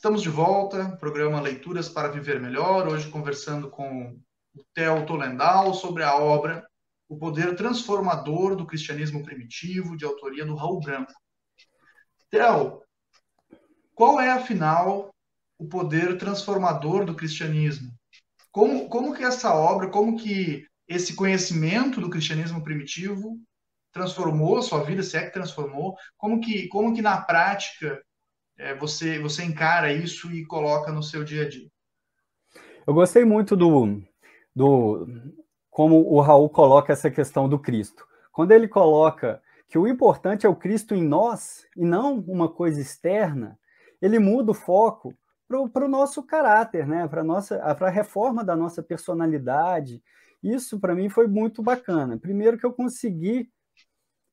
Estamos 0.00 0.22
de 0.22 0.30
volta, 0.30 0.96
programa 0.96 1.42
Leituras 1.42 1.86
para 1.86 2.08
Viver 2.08 2.40
Melhor, 2.40 2.88
hoje 2.88 3.10
conversando 3.10 3.68
com 3.68 4.18
o 4.54 4.64
Theo 4.72 5.04
Tolendal 5.04 5.74
sobre 5.74 6.02
a 6.02 6.16
obra 6.16 6.66
O 7.06 7.18
Poder 7.18 7.54
Transformador 7.54 8.56
do 8.56 8.66
Cristianismo 8.66 9.22
Primitivo, 9.22 9.98
de 9.98 10.06
autoria 10.06 10.46
do 10.46 10.54
Raul 10.54 10.80
Branco. 10.80 11.12
Theo, 12.30 12.82
qual 13.94 14.18
é, 14.18 14.30
afinal, 14.30 15.14
o 15.58 15.68
poder 15.68 16.16
transformador 16.16 17.04
do 17.04 17.14
cristianismo? 17.14 17.92
Como, 18.50 18.88
como 18.88 19.12
que 19.12 19.22
essa 19.22 19.52
obra, 19.52 19.90
como 19.90 20.16
que 20.16 20.66
esse 20.88 21.14
conhecimento 21.14 22.00
do 22.00 22.08
cristianismo 22.08 22.64
primitivo 22.64 23.38
transformou 23.92 24.56
a 24.56 24.62
sua 24.62 24.82
vida, 24.82 25.02
se 25.02 25.18
é 25.18 25.26
que 25.26 25.34
transformou? 25.34 25.94
Como 26.16 26.40
que, 26.40 26.68
como 26.68 26.94
que 26.94 27.02
na 27.02 27.20
prática 27.20 28.02
é, 28.60 28.74
você, 28.74 29.18
você 29.18 29.42
encara 29.42 29.92
isso 29.92 30.30
e 30.30 30.44
coloca 30.44 30.92
no 30.92 31.02
seu 31.02 31.24
dia 31.24 31.44
a 31.44 31.48
dia? 31.48 31.68
Eu 32.86 32.92
gostei 32.92 33.24
muito 33.24 33.56
do, 33.56 34.02
do 34.54 35.06
como 35.70 35.96
o 36.12 36.20
Raul 36.20 36.48
coloca 36.50 36.92
essa 36.92 37.10
questão 37.10 37.48
do 37.48 37.58
Cristo. 37.58 38.06
Quando 38.30 38.52
ele 38.52 38.68
coloca 38.68 39.42
que 39.66 39.78
o 39.78 39.88
importante 39.88 40.44
é 40.44 40.48
o 40.48 40.56
Cristo 40.56 40.94
em 40.94 41.02
nós 41.02 41.64
e 41.74 41.84
não 41.84 42.18
uma 42.20 42.50
coisa 42.50 42.80
externa, 42.80 43.58
ele 44.00 44.18
muda 44.18 44.50
o 44.50 44.54
foco 44.54 45.14
para 45.72 45.84
o 45.84 45.88
nosso 45.88 46.22
caráter, 46.22 46.86
né? 46.86 47.08
para 47.08 47.86
a 47.86 47.90
reforma 47.90 48.44
da 48.44 48.54
nossa 48.54 48.82
personalidade. 48.82 50.02
Isso, 50.42 50.78
para 50.78 50.94
mim, 50.94 51.08
foi 51.08 51.26
muito 51.26 51.62
bacana. 51.62 52.18
Primeiro, 52.18 52.58
que 52.58 52.66
eu 52.66 52.72
consegui 52.72 53.50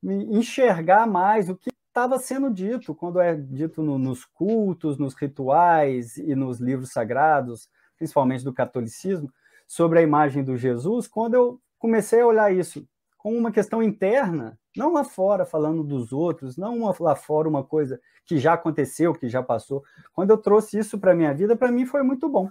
enxergar 0.02 1.06
mais 1.06 1.48
o 1.48 1.56
que 1.56 1.70
estava 1.98 2.16
sendo 2.20 2.48
dito, 2.48 2.94
quando 2.94 3.20
é 3.20 3.34
dito 3.34 3.82
no, 3.82 3.98
nos 3.98 4.24
cultos, 4.24 4.98
nos 4.98 5.14
rituais 5.14 6.16
e 6.16 6.32
nos 6.36 6.60
livros 6.60 6.92
sagrados, 6.92 7.68
principalmente 7.96 8.44
do 8.44 8.52
catolicismo, 8.52 9.32
sobre 9.66 9.98
a 9.98 10.02
imagem 10.02 10.44
do 10.44 10.56
Jesus, 10.56 11.08
quando 11.08 11.34
eu 11.34 11.60
comecei 11.76 12.20
a 12.20 12.26
olhar 12.26 12.54
isso 12.54 12.86
com 13.16 13.36
uma 13.36 13.50
questão 13.50 13.82
interna, 13.82 14.56
não 14.76 14.92
lá 14.92 15.02
fora 15.02 15.44
falando 15.44 15.82
dos 15.82 16.12
outros, 16.12 16.56
não 16.56 16.88
lá 17.00 17.16
fora 17.16 17.48
uma 17.48 17.64
coisa 17.64 18.00
que 18.24 18.38
já 18.38 18.52
aconteceu, 18.52 19.12
que 19.12 19.28
já 19.28 19.42
passou. 19.42 19.82
Quando 20.12 20.30
eu 20.30 20.38
trouxe 20.38 20.78
isso 20.78 21.00
para 21.00 21.16
minha 21.16 21.34
vida, 21.34 21.56
para 21.56 21.72
mim 21.72 21.84
foi 21.84 22.04
muito 22.04 22.28
bom. 22.28 22.48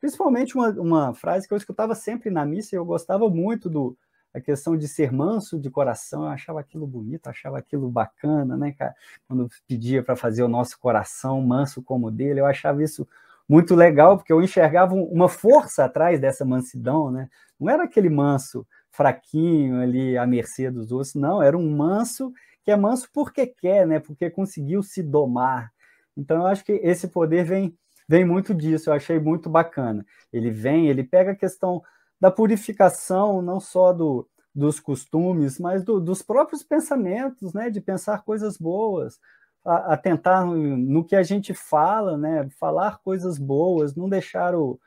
Principalmente 0.00 0.56
uma, 0.56 0.70
uma 0.70 1.14
frase 1.14 1.46
que 1.46 1.54
eu 1.54 1.58
escutava 1.58 1.94
sempre 1.94 2.28
na 2.28 2.44
missa, 2.44 2.74
e 2.74 2.78
eu 2.78 2.84
gostava 2.84 3.30
muito 3.30 3.70
do, 3.70 3.96
a 4.32 4.40
questão 4.40 4.76
de 4.76 4.86
ser 4.86 5.12
manso 5.12 5.58
de 5.58 5.70
coração, 5.70 6.24
eu 6.24 6.30
achava 6.30 6.60
aquilo 6.60 6.86
bonito, 6.86 7.28
achava 7.28 7.58
aquilo 7.58 7.90
bacana, 7.90 8.56
né, 8.56 8.72
cara? 8.72 8.94
Quando 9.26 9.48
pedia 9.66 10.02
para 10.02 10.16
fazer 10.16 10.42
o 10.42 10.48
nosso 10.48 10.78
coração 10.78 11.40
manso 11.42 11.82
como 11.82 12.06
o 12.06 12.10
dele, 12.10 12.40
eu 12.40 12.46
achava 12.46 12.82
isso 12.82 13.06
muito 13.48 13.74
legal, 13.74 14.16
porque 14.16 14.32
eu 14.32 14.40
enxergava 14.40 14.94
uma 14.94 15.28
força 15.28 15.84
atrás 15.84 16.20
dessa 16.20 16.44
mansidão, 16.44 17.10
né? 17.10 17.28
Não 17.58 17.68
era 17.68 17.84
aquele 17.84 18.08
manso 18.08 18.64
fraquinho 18.90 19.80
ali 19.80 20.16
à 20.16 20.26
mercê 20.26 20.70
dos 20.70 20.92
outros, 20.92 21.14
não, 21.14 21.42
era 21.42 21.58
um 21.58 21.76
manso 21.76 22.32
que 22.62 22.70
é 22.70 22.76
manso 22.76 23.08
porque 23.12 23.46
quer, 23.46 23.86
né? 23.86 23.98
Porque 23.98 24.30
conseguiu 24.30 24.82
se 24.82 25.02
domar. 25.02 25.72
Então 26.16 26.38
eu 26.38 26.46
acho 26.46 26.64
que 26.64 26.72
esse 26.72 27.08
poder 27.08 27.44
vem 27.44 27.76
vem 28.08 28.24
muito 28.24 28.52
disso, 28.52 28.90
eu 28.90 28.94
achei 28.94 29.20
muito 29.20 29.48
bacana. 29.48 30.04
Ele 30.32 30.50
vem, 30.50 30.88
ele 30.88 31.04
pega 31.04 31.30
a 31.30 31.36
questão 31.36 31.80
da 32.20 32.30
purificação, 32.30 33.40
não 33.40 33.58
só 33.58 33.92
do, 33.92 34.28
dos 34.54 34.78
costumes, 34.78 35.58
mas 35.58 35.82
do, 35.82 36.00
dos 36.00 36.22
próprios 36.22 36.62
pensamentos, 36.62 37.52
né, 37.54 37.70
de 37.70 37.80
pensar 37.80 38.22
coisas 38.24 38.56
boas, 38.56 39.18
a, 39.64 39.94
a, 39.94 39.96
tentar 39.96 40.44
no 40.44 41.04
que 41.04 41.16
a 41.16 41.22
gente 41.22 41.54
fala, 41.54 42.18
né, 42.18 42.48
falar 42.58 42.98
coisas 43.02 43.38
boas, 43.38 43.94
não 43.94 44.08
deixar 44.08 44.54
o, 44.54 44.78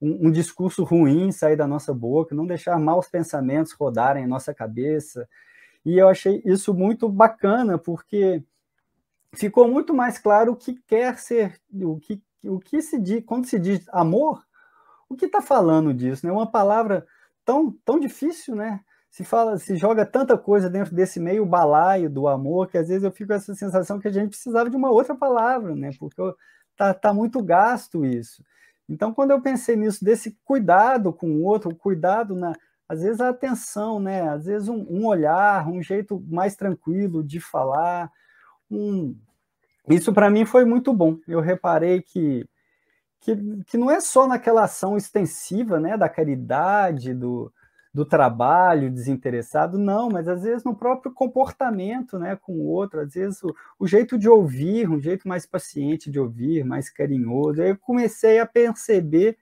um, 0.00 0.28
um, 0.28 0.30
discurso 0.30 0.84
ruim 0.84 1.30
sair 1.30 1.56
da 1.56 1.66
nossa 1.66 1.94
boca, 1.94 2.34
não 2.34 2.46
deixar 2.46 2.78
maus 2.78 3.08
pensamentos 3.08 3.72
rodarem 3.72 4.24
em 4.24 4.28
nossa 4.28 4.52
cabeça. 4.52 5.28
E 5.84 5.98
eu 5.98 6.08
achei 6.08 6.42
isso 6.44 6.74
muito 6.74 7.08
bacana, 7.08 7.78
porque 7.78 8.42
ficou 9.34 9.68
muito 9.68 9.94
mais 9.94 10.18
claro 10.18 10.52
o 10.52 10.56
que 10.56 10.74
quer 10.86 11.18
ser, 11.18 11.60
o 11.72 11.98
que, 11.98 12.22
o 12.44 12.58
que 12.58 12.82
se 12.82 12.98
diz, 13.00 13.22
quando 13.24 13.46
se 13.46 13.58
diz 13.58 13.84
amor, 13.88 14.42
o 15.12 15.16
que 15.16 15.26
está 15.26 15.40
falando 15.40 15.92
disso? 15.92 16.26
Né? 16.26 16.32
Uma 16.32 16.50
palavra 16.50 17.06
tão, 17.44 17.72
tão 17.84 17.98
difícil, 18.00 18.54
né? 18.54 18.80
Se 19.10 19.24
fala, 19.24 19.58
se 19.58 19.76
joga 19.76 20.06
tanta 20.06 20.38
coisa 20.38 20.70
dentro 20.70 20.94
desse 20.94 21.20
meio 21.20 21.44
balaio 21.44 22.08
do 22.08 22.26
amor, 22.26 22.68
que 22.68 22.78
às 22.78 22.88
vezes 22.88 23.04
eu 23.04 23.12
fico 23.12 23.28
com 23.28 23.34
essa 23.34 23.54
sensação 23.54 23.98
que 23.98 24.08
a 24.08 24.12
gente 24.12 24.30
precisava 24.30 24.70
de 24.70 24.76
uma 24.76 24.90
outra 24.90 25.14
palavra, 25.14 25.76
né? 25.76 25.90
Porque 25.98 26.22
tá, 26.76 26.94
tá 26.94 27.12
muito 27.12 27.42
gasto 27.42 28.06
isso. 28.06 28.42
Então, 28.88 29.12
quando 29.12 29.30
eu 29.30 29.40
pensei 29.40 29.76
nisso, 29.76 30.04
desse 30.04 30.36
cuidado 30.44 31.12
com 31.12 31.28
o 31.30 31.42
outro, 31.44 31.74
cuidado 31.74 32.34
na, 32.34 32.52
às 32.88 33.02
vezes 33.02 33.20
a 33.20 33.30
atenção, 33.30 33.98
né? 33.98 34.28
Às 34.28 34.44
vezes 34.46 34.68
um, 34.68 34.86
um 34.88 35.06
olhar, 35.06 35.66
um 35.68 35.82
jeito 35.82 36.22
mais 36.28 36.56
tranquilo 36.56 37.22
de 37.24 37.40
falar, 37.40 38.10
um... 38.70 39.16
isso 39.88 40.12
para 40.12 40.30
mim 40.30 40.44
foi 40.44 40.64
muito 40.64 40.92
bom. 40.92 41.16
Eu 41.26 41.40
reparei 41.40 42.02
que, 42.02 42.46
que 43.22 43.36
que 43.66 43.78
não 43.78 43.90
é 43.90 44.00
só 44.00 44.26
naquela 44.28 44.64
ação 44.64 44.96
extensiva, 44.96 45.80
né? 45.80 45.96
Da 45.96 46.08
caridade, 46.08 47.14
do 47.14 47.52
do 47.94 48.06
trabalho 48.06 48.90
desinteressado, 48.90 49.78
não, 49.78 50.08
mas 50.08 50.26
às 50.26 50.42
vezes 50.42 50.64
no 50.64 50.74
próprio 50.74 51.12
comportamento 51.12 52.18
né, 52.18 52.36
com 52.36 52.52
o 52.54 52.66
outro, 52.66 53.00
às 53.00 53.12
vezes 53.12 53.42
o, 53.42 53.54
o 53.78 53.86
jeito 53.86 54.16
de 54.18 54.28
ouvir, 54.30 54.88
um 54.88 54.98
jeito 54.98 55.28
mais 55.28 55.44
paciente 55.44 56.10
de 56.10 56.18
ouvir, 56.18 56.64
mais 56.64 56.88
carinhoso. 56.88 57.60
Aí 57.60 57.68
eu 57.68 57.78
comecei 57.78 58.38
a 58.38 58.46
perceber 58.46 59.36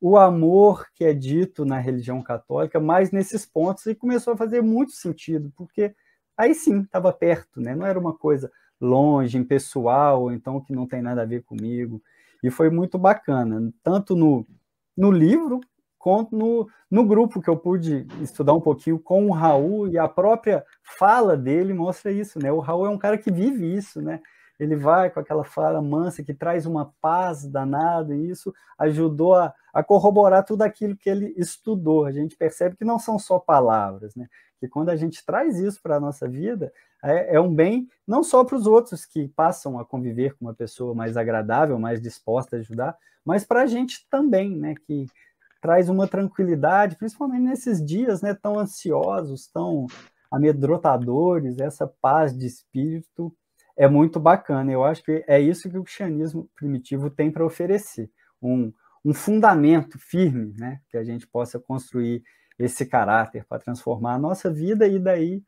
o 0.00 0.16
amor 0.16 0.86
que 0.94 1.04
é 1.04 1.12
dito 1.12 1.64
na 1.64 1.78
religião 1.80 2.22
católica 2.22 2.78
mais 2.78 3.10
nesses 3.10 3.44
pontos 3.44 3.84
e 3.86 3.96
começou 3.96 4.34
a 4.34 4.36
fazer 4.36 4.62
muito 4.62 4.92
sentido, 4.92 5.52
porque 5.56 5.92
aí 6.36 6.54
sim 6.54 6.82
estava 6.82 7.12
perto, 7.12 7.60
né? 7.60 7.74
não 7.74 7.84
era 7.84 7.98
uma 7.98 8.14
coisa 8.14 8.48
longe, 8.80 9.36
impessoal, 9.36 10.30
então 10.30 10.60
que 10.60 10.72
não 10.72 10.86
tem 10.86 11.02
nada 11.02 11.22
a 11.22 11.26
ver 11.26 11.42
comigo. 11.42 12.00
E 12.42 12.50
foi 12.50 12.70
muito 12.70 12.98
bacana, 12.98 13.72
tanto 13.82 14.14
no, 14.14 14.46
no 14.96 15.10
livro, 15.10 15.60
quanto 15.98 16.36
no, 16.36 16.68
no 16.90 17.04
grupo 17.04 17.40
que 17.40 17.50
eu 17.50 17.56
pude 17.56 18.06
estudar 18.20 18.54
um 18.54 18.60
pouquinho 18.60 18.98
com 18.98 19.26
o 19.26 19.32
Raul, 19.32 19.88
e 19.88 19.98
a 19.98 20.08
própria 20.08 20.64
fala 20.82 21.36
dele 21.36 21.74
mostra 21.74 22.12
isso, 22.12 22.38
né? 22.38 22.52
O 22.52 22.60
Raul 22.60 22.86
é 22.86 22.88
um 22.88 22.98
cara 22.98 23.18
que 23.18 23.30
vive 23.30 23.74
isso, 23.74 24.00
né? 24.00 24.20
Ele 24.58 24.74
vai 24.74 25.10
com 25.10 25.20
aquela 25.20 25.44
fala 25.44 25.80
mansa 25.80 26.24
que 26.24 26.34
traz 26.34 26.66
uma 26.66 26.92
paz 27.00 27.44
danada, 27.44 28.14
e 28.14 28.30
isso 28.30 28.52
ajudou 28.78 29.34
a, 29.34 29.52
a 29.72 29.82
corroborar 29.82 30.44
tudo 30.44 30.62
aquilo 30.62 30.96
que 30.96 31.08
ele 31.10 31.34
estudou. 31.36 32.04
A 32.04 32.12
gente 32.12 32.36
percebe 32.36 32.76
que 32.76 32.84
não 32.84 32.98
são 32.98 33.18
só 33.18 33.38
palavras, 33.38 34.14
né? 34.14 34.26
Que 34.58 34.68
quando 34.68 34.90
a 34.90 34.96
gente 34.96 35.24
traz 35.24 35.58
isso 35.58 35.80
para 35.82 35.96
a 35.96 36.00
nossa 36.00 36.28
vida, 36.28 36.72
é, 37.02 37.36
é, 37.36 37.40
um 37.40 37.54
bem 37.54 37.88
não 38.06 38.22
só 38.22 38.44
para 38.44 38.56
os 38.56 38.66
outros 38.66 39.04
que 39.04 39.28
passam 39.28 39.78
a 39.78 39.84
conviver 39.84 40.34
com 40.36 40.46
uma 40.46 40.54
pessoa 40.54 40.94
mais 40.94 41.16
agradável, 41.16 41.78
mais 41.78 42.00
disposta 42.00 42.56
a 42.56 42.58
ajudar, 42.58 42.96
mas 43.24 43.44
para 43.44 43.62
a 43.62 43.66
gente 43.66 44.06
também, 44.10 44.56
né? 44.56 44.74
Que 44.86 45.06
traz 45.60 45.88
uma 45.88 46.06
tranquilidade, 46.06 46.96
principalmente 46.96 47.42
nesses 47.42 47.84
dias 47.84 48.22
né, 48.22 48.34
tão 48.34 48.58
ansiosos, 48.58 49.48
tão 49.48 49.86
amedrontadores, 50.30 51.58
essa 51.58 51.86
paz 52.00 52.36
de 52.36 52.46
espírito 52.46 53.34
é 53.76 53.88
muito 53.88 54.20
bacana. 54.20 54.70
Eu 54.70 54.84
acho 54.84 55.02
que 55.02 55.24
é 55.26 55.40
isso 55.40 55.70
que 55.70 55.78
o 55.78 55.84
cristianismo 55.84 56.48
primitivo 56.54 57.10
tem 57.10 57.30
para 57.30 57.44
oferecer, 57.44 58.10
um, 58.40 58.72
um 59.04 59.14
fundamento 59.14 59.98
firme, 59.98 60.54
né, 60.56 60.80
que 60.88 60.96
a 60.96 61.04
gente 61.04 61.26
possa 61.26 61.58
construir 61.58 62.22
esse 62.58 62.86
caráter 62.86 63.44
para 63.44 63.60
transformar 63.60 64.14
a 64.14 64.18
nossa 64.18 64.52
vida 64.52 64.86
e 64.86 64.98
daí 64.98 65.42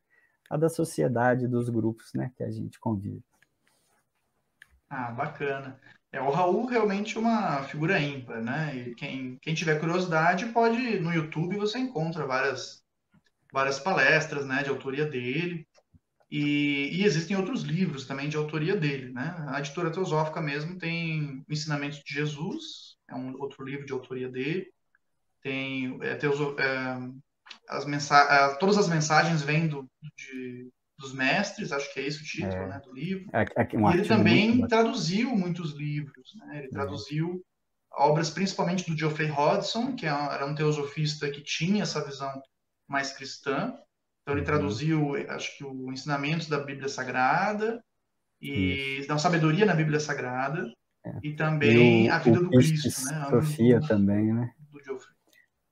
a 0.48 0.56
da 0.56 0.68
sociedade, 0.68 1.46
dos 1.46 1.68
grupos, 1.68 2.12
né, 2.14 2.32
que 2.36 2.42
a 2.42 2.50
gente 2.50 2.78
convive. 2.78 3.22
Ah, 4.88 5.12
bacana. 5.12 5.80
É, 6.12 6.20
o 6.20 6.30
Raul 6.30 6.66
realmente 6.66 7.16
é 7.16 7.20
uma 7.20 7.62
figura 7.62 8.00
ímpar, 8.00 8.42
né? 8.42 8.74
E 8.76 8.94
quem, 8.96 9.36
quem 9.36 9.54
tiver 9.54 9.78
curiosidade 9.78 10.46
pode, 10.46 10.98
no 10.98 11.12
YouTube 11.12 11.56
você 11.56 11.78
encontra 11.78 12.26
várias, 12.26 12.82
várias 13.52 13.78
palestras, 13.78 14.44
né, 14.44 14.64
de 14.64 14.70
autoria 14.70 15.06
dele. 15.06 15.68
E, 16.28 17.00
e, 17.00 17.04
existem 17.04 17.36
outros 17.36 17.62
livros 17.62 18.06
também 18.06 18.28
de 18.28 18.36
autoria 18.36 18.76
dele, 18.76 19.12
né? 19.12 19.34
A 19.48 19.58
editora 19.60 19.90
Teosófica 19.90 20.40
mesmo 20.40 20.78
tem 20.78 21.44
Ensinamentos 21.48 22.00
de 22.04 22.14
Jesus, 22.14 22.96
é 23.08 23.14
um 23.14 23.34
outro 23.40 23.64
livro 23.64 23.86
de 23.86 23.92
autoria 23.92 24.28
dele. 24.28 24.72
Tem 25.42 25.98
é, 26.02 26.14
teoso, 26.16 26.56
é, 26.58 26.98
as 27.68 27.84
mensa 27.84 28.16
é, 28.16 28.54
todas 28.56 28.76
as 28.76 28.88
mensagens 28.88 29.42
vêm 29.42 29.68
do, 29.68 29.88
de, 30.16 30.70
dos 30.98 31.14
mestres, 31.14 31.72
acho 31.72 31.92
que 31.92 32.00
é 32.00 32.06
esse 32.06 32.20
o 32.20 32.24
título 32.24 32.62
é. 32.62 32.68
né, 32.68 32.80
do 32.84 32.92
livro. 32.92 33.28
É, 33.32 33.42
é 33.42 33.78
um 33.78 33.90
ele 33.90 34.04
também 34.04 34.66
traduziu 34.66 35.30
muitos 35.30 35.72
livros, 35.72 36.34
né? 36.36 36.58
ele 36.58 36.66
é. 36.66 36.70
traduziu 36.70 37.42
obras 37.92 38.30
principalmente 38.30 38.88
do 38.88 38.96
Geoffrey 38.96 39.30
Hodgson, 39.30 39.96
que 39.96 40.06
é 40.06 40.10
era 40.10 40.46
um 40.46 40.54
teosofista 40.54 41.30
que 41.30 41.42
tinha 41.42 41.82
essa 41.82 42.04
visão 42.04 42.30
mais 42.88 43.12
cristã. 43.12 43.74
Então 44.22 44.34
ele 44.34 44.40
uhum. 44.40 44.46
traduziu, 44.46 45.14
acho 45.30 45.56
que 45.56 45.64
o 45.64 45.90
Ensinamentos 45.90 46.46
da 46.48 46.58
Bíblia 46.58 46.88
Sagrada 46.88 47.82
e 48.40 49.04
da 49.08 49.18
Sabedoria 49.18 49.66
na 49.66 49.74
Bíblia 49.74 50.00
Sagrada 50.00 50.70
é. 51.04 51.18
e 51.22 51.34
também 51.34 52.06
e 52.06 52.08
o, 52.08 52.12
a 52.12 52.18
vida 52.18 52.40
do 52.40 52.50
Cristo, 52.50 53.04
né? 53.06 53.26
Sofia 53.30 53.80
também, 53.80 54.32
né? 54.32 54.52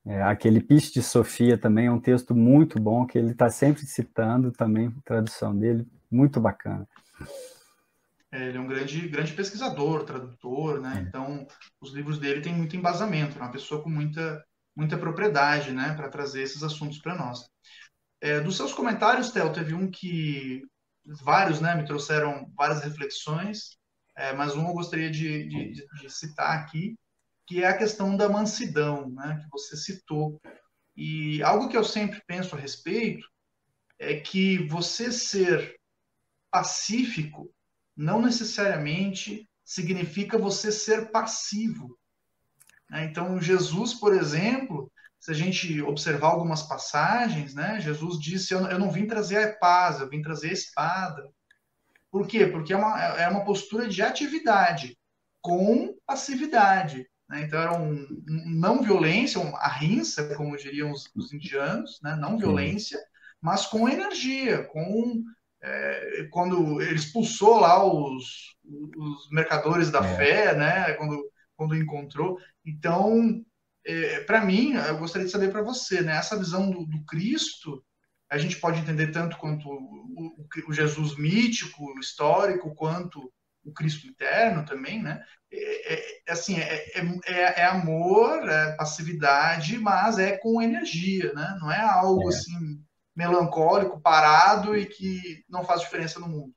É, 0.08 0.22
aquele 0.22 0.58
Piste 0.58 0.94
de 0.94 1.02
Sofia 1.02 1.58
também 1.58 1.84
é 1.84 1.90
um 1.90 2.00
texto 2.00 2.34
muito 2.34 2.80
bom, 2.80 3.04
que 3.04 3.18
ele 3.18 3.32
está 3.32 3.50
sempre 3.50 3.84
citando 3.84 4.50
também, 4.50 4.90
tradução 5.04 5.54
dele, 5.54 5.86
muito 6.10 6.40
bacana. 6.40 6.88
É, 8.32 8.48
ele 8.48 8.56
é 8.56 8.60
um 8.60 8.66
grande, 8.66 9.06
grande 9.06 9.34
pesquisador, 9.34 10.04
tradutor, 10.04 10.80
né? 10.80 10.94
É. 10.96 11.00
Então, 11.02 11.46
os 11.78 11.92
livros 11.92 12.18
dele 12.18 12.40
têm 12.40 12.54
muito 12.54 12.74
embasamento, 12.74 13.36
é 13.38 13.42
uma 13.42 13.52
pessoa 13.52 13.82
com 13.82 13.90
muita, 13.90 14.42
muita 14.74 14.96
propriedade, 14.96 15.72
né, 15.72 15.92
para 15.94 16.08
trazer 16.08 16.40
esses 16.40 16.62
assuntos 16.62 16.98
para 16.98 17.14
nós. 17.14 17.46
É, 18.18 18.40
dos 18.40 18.56
seus 18.56 18.72
comentários, 18.72 19.30
Theo, 19.30 19.52
teve 19.52 19.74
um 19.74 19.90
que 19.90 20.62
vários, 21.04 21.60
né, 21.60 21.74
me 21.74 21.84
trouxeram 21.84 22.50
várias 22.56 22.82
reflexões, 22.82 23.76
é, 24.16 24.32
mas 24.32 24.56
um 24.56 24.68
eu 24.68 24.72
gostaria 24.72 25.10
de, 25.10 25.46
de, 25.46 25.86
de 26.00 26.10
citar 26.10 26.58
aqui, 26.58 26.96
que 27.48 27.64
é 27.64 27.66
a 27.66 27.78
questão 27.78 28.14
da 28.14 28.28
mansidão, 28.28 29.08
né, 29.08 29.40
que 29.42 29.48
você 29.50 29.74
citou. 29.74 30.38
E 30.94 31.42
algo 31.42 31.70
que 31.70 31.76
eu 31.76 31.82
sempre 31.82 32.22
penso 32.26 32.54
a 32.54 32.58
respeito 32.58 33.26
é 33.98 34.20
que 34.20 34.68
você 34.68 35.10
ser 35.10 35.80
pacífico 36.50 37.50
não 37.96 38.20
necessariamente 38.20 39.48
significa 39.64 40.36
você 40.36 40.70
ser 40.70 41.10
passivo. 41.10 41.98
Né? 42.90 43.06
Então, 43.06 43.40
Jesus, 43.40 43.94
por 43.94 44.14
exemplo, 44.14 44.92
se 45.18 45.30
a 45.30 45.34
gente 45.34 45.80
observar 45.80 46.28
algumas 46.28 46.62
passagens, 46.62 47.54
né, 47.54 47.80
Jesus 47.80 48.20
disse: 48.20 48.52
Eu 48.52 48.78
não 48.78 48.90
vim 48.90 49.06
trazer 49.06 49.42
a 49.42 49.56
paz, 49.56 50.00
eu 50.00 50.08
vim 50.08 50.20
trazer 50.20 50.50
a 50.50 50.52
espada. 50.52 51.26
Por 52.10 52.26
quê? 52.26 52.46
Porque 52.46 52.74
é 52.74 52.76
uma, 52.76 53.00
é 53.00 53.26
uma 53.26 53.44
postura 53.44 53.88
de 53.88 54.02
atividade 54.02 54.98
com 55.40 55.96
passividade. 56.06 57.08
Né? 57.28 57.42
Então 57.42 57.60
era 57.60 57.78
um, 57.78 57.92
um 58.28 58.50
não 58.50 58.82
violência, 58.82 59.40
um, 59.40 59.54
a 59.56 59.68
rinça, 59.68 60.34
como 60.34 60.56
diriam 60.56 60.90
os, 60.90 61.10
os 61.14 61.32
indianos, 61.32 62.00
né? 62.02 62.16
não 62.16 62.38
violência, 62.38 62.98
mas 63.40 63.66
com 63.66 63.88
energia, 63.88 64.64
com 64.64 65.24
é, 65.62 66.28
quando 66.30 66.80
ele 66.80 66.94
expulsou 66.94 67.58
lá 67.58 67.84
os, 67.84 68.56
os 68.64 69.30
mercadores 69.30 69.90
da 69.90 70.04
é. 70.04 70.16
fé, 70.16 70.56
né? 70.56 70.92
Quando, 70.94 71.24
quando 71.56 71.76
encontrou. 71.76 72.38
Então, 72.64 73.42
é, 73.84 74.20
para 74.20 74.44
mim, 74.44 74.74
eu 74.74 74.98
gostaria 74.98 75.26
de 75.26 75.32
saber 75.32 75.50
para 75.50 75.62
você, 75.62 76.00
né? 76.00 76.16
Essa 76.16 76.38
visão 76.38 76.70
do, 76.70 76.86
do, 76.86 77.04
Cristo, 77.04 77.82
a 78.30 78.38
gente 78.38 78.56
pode 78.56 78.80
entender 78.80 79.10
tanto 79.10 79.36
quanto 79.38 79.68
o, 79.68 79.74
o, 79.74 80.68
o 80.68 80.72
Jesus 80.72 81.16
mítico, 81.16 81.98
histórico, 81.98 82.74
quanto 82.74 83.32
o 83.68 83.72
Cristo 83.72 84.06
interno 84.06 84.64
também, 84.64 85.02
né? 85.02 85.22
É, 85.50 85.94
é, 85.94 86.02
é 86.26 86.32
assim, 86.32 86.58
é, 86.58 86.84
é, 86.94 87.60
é, 87.60 87.64
amor, 87.66 88.48
é 88.48 88.76
passividade, 88.76 89.78
mas 89.78 90.18
é 90.18 90.36
com 90.36 90.60
energia, 90.60 91.32
né? 91.32 91.56
Não 91.60 91.70
é 91.70 91.80
algo 91.80 92.24
é. 92.24 92.28
assim 92.28 92.82
melancólico, 93.16 94.00
parado 94.00 94.76
e 94.76 94.86
que 94.86 95.44
não 95.48 95.64
faz 95.64 95.80
diferença 95.80 96.20
no 96.20 96.28
mundo. 96.28 96.52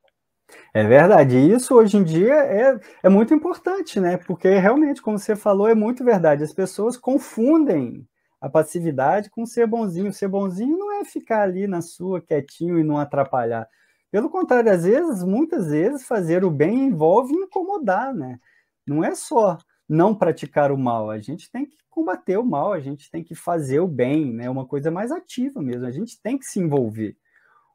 É 0.72 0.84
verdade. 0.84 1.36
E 1.36 1.52
isso 1.52 1.74
hoje 1.74 1.96
em 1.96 2.04
dia 2.04 2.34
é, 2.34 2.78
é 3.02 3.08
muito 3.08 3.34
importante, 3.34 3.98
né? 3.98 4.16
Porque 4.16 4.48
realmente, 4.58 5.02
como 5.02 5.18
você 5.18 5.34
falou, 5.34 5.68
é 5.68 5.74
muito 5.74 6.04
verdade. 6.04 6.44
As 6.44 6.52
pessoas 6.52 6.96
confundem 6.96 8.06
a 8.40 8.48
passividade 8.48 9.30
com 9.30 9.46
ser 9.46 9.66
bonzinho. 9.66 10.12
Ser 10.12 10.28
bonzinho 10.28 10.78
não 10.78 11.00
é 11.00 11.04
ficar 11.04 11.42
ali 11.42 11.66
na 11.66 11.80
sua 11.80 12.20
quietinho 12.20 12.78
e 12.78 12.84
não 12.84 12.98
atrapalhar. 12.98 13.66
Pelo 14.12 14.28
contrário, 14.30 14.70
às 14.70 14.84
vezes, 14.84 15.24
muitas 15.24 15.68
vezes, 15.68 16.06
fazer 16.06 16.44
o 16.44 16.50
bem 16.50 16.84
envolve 16.88 17.32
incomodar, 17.34 18.14
né? 18.14 18.38
Não 18.86 19.02
é 19.02 19.14
só 19.14 19.56
não 19.88 20.14
praticar 20.14 20.70
o 20.70 20.78
mal, 20.78 21.10
a 21.10 21.18
gente 21.18 21.50
tem 21.50 21.64
que 21.66 21.76
combater 21.88 22.36
o 22.38 22.44
mal, 22.44 22.74
a 22.74 22.80
gente 22.80 23.10
tem 23.10 23.24
que 23.24 23.34
fazer 23.34 23.80
o 23.80 23.88
bem, 23.88 24.32
né? 24.32 24.50
Uma 24.50 24.66
coisa 24.66 24.90
mais 24.90 25.10
ativa 25.10 25.62
mesmo, 25.62 25.86
a 25.86 25.90
gente 25.90 26.20
tem 26.20 26.38
que 26.38 26.44
se 26.44 26.60
envolver. 26.60 27.16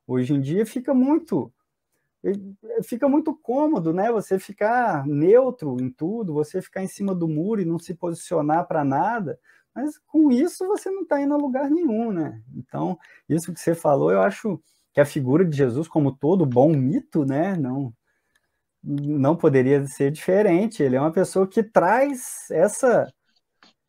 Hoje 0.07 0.33
em 0.33 0.41
dia 0.41 0.65
fica 0.65 0.93
muito 0.93 1.51
fica 2.83 3.07
muito 3.09 3.35
cômodo, 3.35 3.93
né? 3.93 4.11
Você 4.11 4.39
ficar 4.39 5.05
neutro 5.07 5.77
em 5.79 5.89
tudo, 5.89 6.33
você 6.33 6.61
ficar 6.61 6.83
em 6.83 6.87
cima 6.87 7.15
do 7.15 7.27
muro 7.27 7.61
e 7.61 7.65
não 7.65 7.79
se 7.79 7.93
posicionar 7.95 8.67
para 8.67 8.83
nada. 8.83 9.39
Mas 9.73 9.97
com 10.07 10.31
isso 10.31 10.67
você 10.67 10.89
não 10.89 11.03
está 11.03 11.21
indo 11.21 11.33
a 11.33 11.37
lugar 11.37 11.69
nenhum, 11.69 12.11
né? 12.11 12.41
Então, 12.55 12.97
isso 13.29 13.53
que 13.53 13.59
você 13.59 13.75
falou, 13.75 14.11
eu 14.11 14.21
acho 14.21 14.61
que 14.97 15.01
a 15.01 15.05
figura 15.05 15.45
de 15.45 15.55
Jesus, 15.55 15.87
como 15.87 16.11
todo 16.11 16.43
bom 16.43 16.69
mito, 16.69 17.23
né? 17.23 17.55
Não, 17.55 17.93
não 18.81 19.35
poderia 19.35 19.85
ser 19.85 20.09
diferente. 20.09 20.81
Ele 20.81 20.95
é 20.95 20.99
uma 20.99 21.11
pessoa 21.11 21.47
que 21.47 21.61
traz 21.61 22.49
essa 22.49 23.07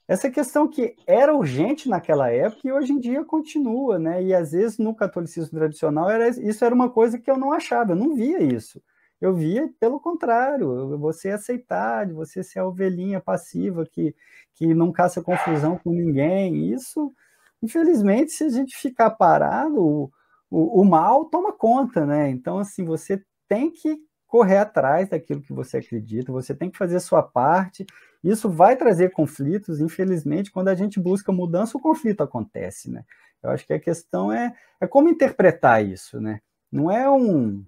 essa 0.06 0.30
questão 0.30 0.68
que 0.68 0.96
era 1.06 1.34
urgente 1.34 1.88
naquela 1.88 2.30
época 2.30 2.68
e 2.68 2.72
hoje 2.72 2.92
em 2.92 3.00
dia 3.00 3.24
continua, 3.24 3.98
né? 3.98 4.22
E 4.22 4.34
às 4.34 4.52
vezes 4.52 4.76
no 4.76 4.94
catolicismo 4.94 5.58
tradicional 5.58 6.10
era, 6.10 6.28
isso 6.28 6.62
era 6.62 6.74
uma 6.74 6.90
coisa 6.90 7.18
que 7.18 7.30
eu 7.30 7.38
não 7.38 7.52
achava, 7.52 7.92
eu 7.92 7.96
não 7.96 8.14
via 8.14 8.42
isso. 8.42 8.82
Eu 9.18 9.34
via 9.34 9.70
pelo 9.80 9.98
contrário, 9.98 10.98
você 10.98 11.30
aceitar, 11.30 12.06
de 12.06 12.12
você 12.12 12.42
ser 12.42 12.58
a 12.58 12.66
ovelhinha 12.66 13.18
passiva 13.18 13.86
que, 13.86 14.14
que 14.54 14.74
não 14.74 14.92
caça 14.92 15.22
confusão 15.22 15.78
com 15.78 15.90
ninguém. 15.90 16.70
Isso, 16.70 17.14
infelizmente, 17.62 18.32
se 18.32 18.44
a 18.44 18.50
gente 18.50 18.76
ficar 18.76 19.10
parado, 19.12 20.10
o, 20.50 20.80
o, 20.80 20.84
mal 20.84 21.26
toma 21.26 21.52
conta, 21.52 22.06
né? 22.06 22.30
Então, 22.30 22.58
assim, 22.58 22.84
você 22.84 23.22
tem 23.48 23.70
que 23.70 23.98
correr 24.26 24.58
atrás 24.58 25.08
daquilo 25.08 25.40
que 25.40 25.52
você 25.52 25.78
acredita, 25.78 26.32
você 26.32 26.54
tem 26.54 26.70
que 26.70 26.78
fazer 26.78 27.00
sua 27.00 27.22
parte. 27.22 27.86
Isso 28.22 28.48
vai 28.48 28.76
trazer 28.76 29.10
conflitos, 29.10 29.80
infelizmente, 29.80 30.50
quando 30.50 30.68
a 30.68 30.74
gente 30.74 31.00
busca 31.00 31.32
mudança, 31.32 31.76
o 31.76 31.80
conflito 31.80 32.22
acontece, 32.22 32.90
né? 32.90 33.04
Eu 33.42 33.50
acho 33.50 33.66
que 33.66 33.72
a 33.72 33.80
questão 33.80 34.32
é, 34.32 34.54
é 34.80 34.86
como 34.86 35.08
interpretar 35.08 35.84
isso, 35.84 36.20
né? 36.20 36.40
Não 36.70 36.90
é 36.90 37.08
um, 37.08 37.64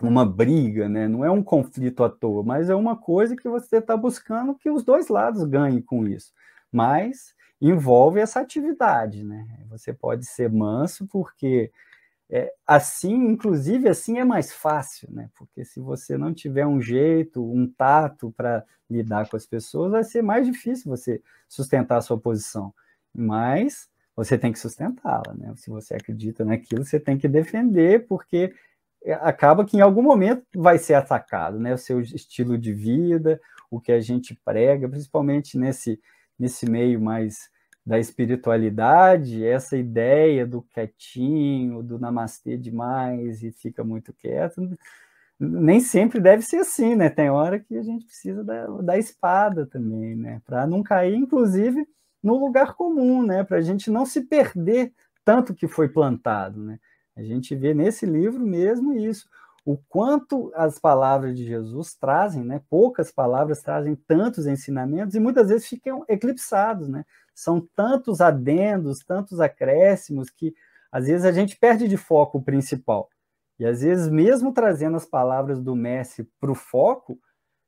uma 0.00 0.24
briga, 0.24 0.88
né? 0.88 1.08
Não 1.08 1.24
é 1.24 1.30
um 1.30 1.42
conflito 1.42 2.04
à 2.04 2.08
toa, 2.08 2.42
mas 2.42 2.70
é 2.70 2.74
uma 2.74 2.96
coisa 2.96 3.36
que 3.36 3.48
você 3.48 3.78
está 3.78 3.96
buscando 3.96 4.54
que 4.54 4.70
os 4.70 4.84
dois 4.84 5.08
lados 5.08 5.44
ganhem 5.44 5.82
com 5.82 6.06
isso. 6.06 6.32
Mas 6.70 7.34
envolve 7.60 8.20
essa 8.20 8.40
atividade, 8.40 9.24
né? 9.24 9.46
Você 9.68 9.92
pode 9.92 10.24
ser 10.26 10.50
manso 10.50 11.06
porque 11.08 11.72
é, 12.30 12.52
assim, 12.66 13.14
inclusive, 13.14 13.88
assim 13.88 14.18
é 14.18 14.24
mais 14.24 14.52
fácil, 14.52 15.08
né? 15.10 15.30
Porque 15.36 15.64
se 15.64 15.80
você 15.80 16.18
não 16.18 16.34
tiver 16.34 16.66
um 16.66 16.80
jeito, 16.80 17.42
um 17.42 17.66
tato 17.66 18.32
para 18.36 18.64
lidar 18.88 19.28
com 19.28 19.36
as 19.36 19.46
pessoas, 19.46 19.90
vai 19.90 20.04
ser 20.04 20.22
mais 20.22 20.46
difícil 20.46 20.90
você 20.90 21.22
sustentar 21.48 21.96
a 21.96 22.02
sua 22.02 22.18
posição. 22.18 22.74
Mas 23.14 23.88
você 24.14 24.36
tem 24.36 24.52
que 24.52 24.58
sustentá-la, 24.58 25.32
né? 25.34 25.54
Se 25.56 25.70
você 25.70 25.94
acredita 25.94 26.44
naquilo, 26.44 26.84
você 26.84 27.00
tem 27.00 27.16
que 27.16 27.28
defender, 27.28 28.06
porque 28.06 28.52
é, 29.02 29.14
acaba 29.14 29.64
que 29.64 29.78
em 29.78 29.80
algum 29.80 30.02
momento 30.02 30.44
vai 30.54 30.78
ser 30.78 30.94
atacado, 30.94 31.58
né? 31.58 31.72
O 31.72 31.78
seu 31.78 32.00
estilo 32.00 32.58
de 32.58 32.74
vida, 32.74 33.40
o 33.70 33.80
que 33.80 33.92
a 33.92 34.00
gente 34.00 34.34
prega, 34.44 34.88
principalmente 34.88 35.56
nesse, 35.56 35.98
nesse 36.38 36.68
meio 36.68 37.00
mais 37.00 37.50
da 37.88 37.98
espiritualidade, 37.98 39.42
essa 39.42 39.74
ideia 39.74 40.46
do 40.46 40.60
quietinho, 40.60 41.82
do 41.82 41.98
namastê 41.98 42.54
demais 42.54 43.42
e 43.42 43.50
fica 43.50 43.82
muito 43.82 44.12
quieto, 44.12 44.60
nem 45.40 45.80
sempre 45.80 46.20
deve 46.20 46.42
ser 46.42 46.58
assim, 46.58 46.94
né? 46.94 47.08
Tem 47.08 47.30
hora 47.30 47.58
que 47.58 47.74
a 47.78 47.82
gente 47.82 48.04
precisa 48.04 48.44
da, 48.44 48.66
da 48.66 48.98
espada 48.98 49.64
também, 49.64 50.14
né? 50.14 50.42
Para 50.44 50.66
não 50.66 50.82
cair, 50.82 51.14
inclusive, 51.14 51.88
no 52.22 52.38
lugar 52.38 52.74
comum, 52.74 53.22
né? 53.24 53.42
Para 53.42 53.56
a 53.56 53.62
gente 53.62 53.90
não 53.90 54.04
se 54.04 54.20
perder 54.20 54.92
tanto 55.24 55.54
que 55.54 55.66
foi 55.66 55.88
plantado, 55.88 56.62
né? 56.62 56.78
A 57.16 57.22
gente 57.22 57.56
vê 57.56 57.72
nesse 57.72 58.04
livro 58.04 58.44
mesmo 58.44 58.92
isso, 58.98 59.26
o 59.64 59.78
quanto 59.88 60.52
as 60.54 60.78
palavras 60.78 61.34
de 61.34 61.46
Jesus 61.46 61.94
trazem, 61.94 62.44
né? 62.44 62.60
Poucas 62.68 63.10
palavras 63.10 63.62
trazem 63.62 63.96
tantos 63.96 64.46
ensinamentos 64.46 65.14
e 65.14 65.20
muitas 65.20 65.48
vezes 65.48 65.66
ficam 65.66 66.04
eclipsados, 66.06 66.86
né? 66.86 67.06
São 67.38 67.60
tantos 67.60 68.20
adendos, 68.20 69.04
tantos 69.04 69.38
acréscimos, 69.38 70.28
que 70.28 70.52
às 70.90 71.06
vezes 71.06 71.24
a 71.24 71.30
gente 71.30 71.56
perde 71.56 71.86
de 71.86 71.96
foco 71.96 72.38
o 72.38 72.42
principal. 72.42 73.08
E 73.60 73.64
às 73.64 73.80
vezes, 73.80 74.08
mesmo 74.08 74.52
trazendo 74.52 74.96
as 74.96 75.06
palavras 75.06 75.62
do 75.62 75.76
Messi 75.76 76.24
para 76.40 76.50
o 76.50 76.54
foco, 76.56 77.16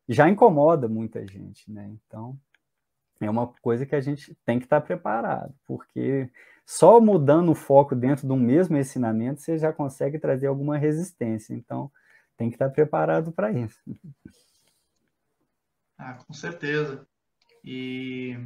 já 0.08 0.28
incomoda 0.28 0.88
muita 0.88 1.24
gente, 1.24 1.70
né? 1.70 1.88
Então, 1.88 2.36
é 3.20 3.30
uma 3.30 3.46
coisa 3.62 3.86
que 3.86 3.94
a 3.94 4.00
gente 4.00 4.36
tem 4.44 4.58
que 4.58 4.66
estar 4.66 4.80
preparado, 4.80 5.54
porque 5.64 6.28
só 6.66 7.00
mudando 7.00 7.52
o 7.52 7.54
foco 7.54 7.94
dentro 7.94 8.26
de 8.26 8.32
um 8.32 8.38
mesmo 8.38 8.76
ensinamento, 8.76 9.40
você 9.40 9.56
já 9.56 9.72
consegue 9.72 10.18
trazer 10.18 10.48
alguma 10.48 10.76
resistência. 10.76 11.54
Então, 11.54 11.92
tem 12.36 12.48
que 12.48 12.56
estar 12.56 12.70
preparado 12.70 13.30
para 13.30 13.52
isso. 13.52 13.80
Ah, 15.96 16.14
com 16.14 16.32
certeza. 16.32 17.06
E 17.62 18.36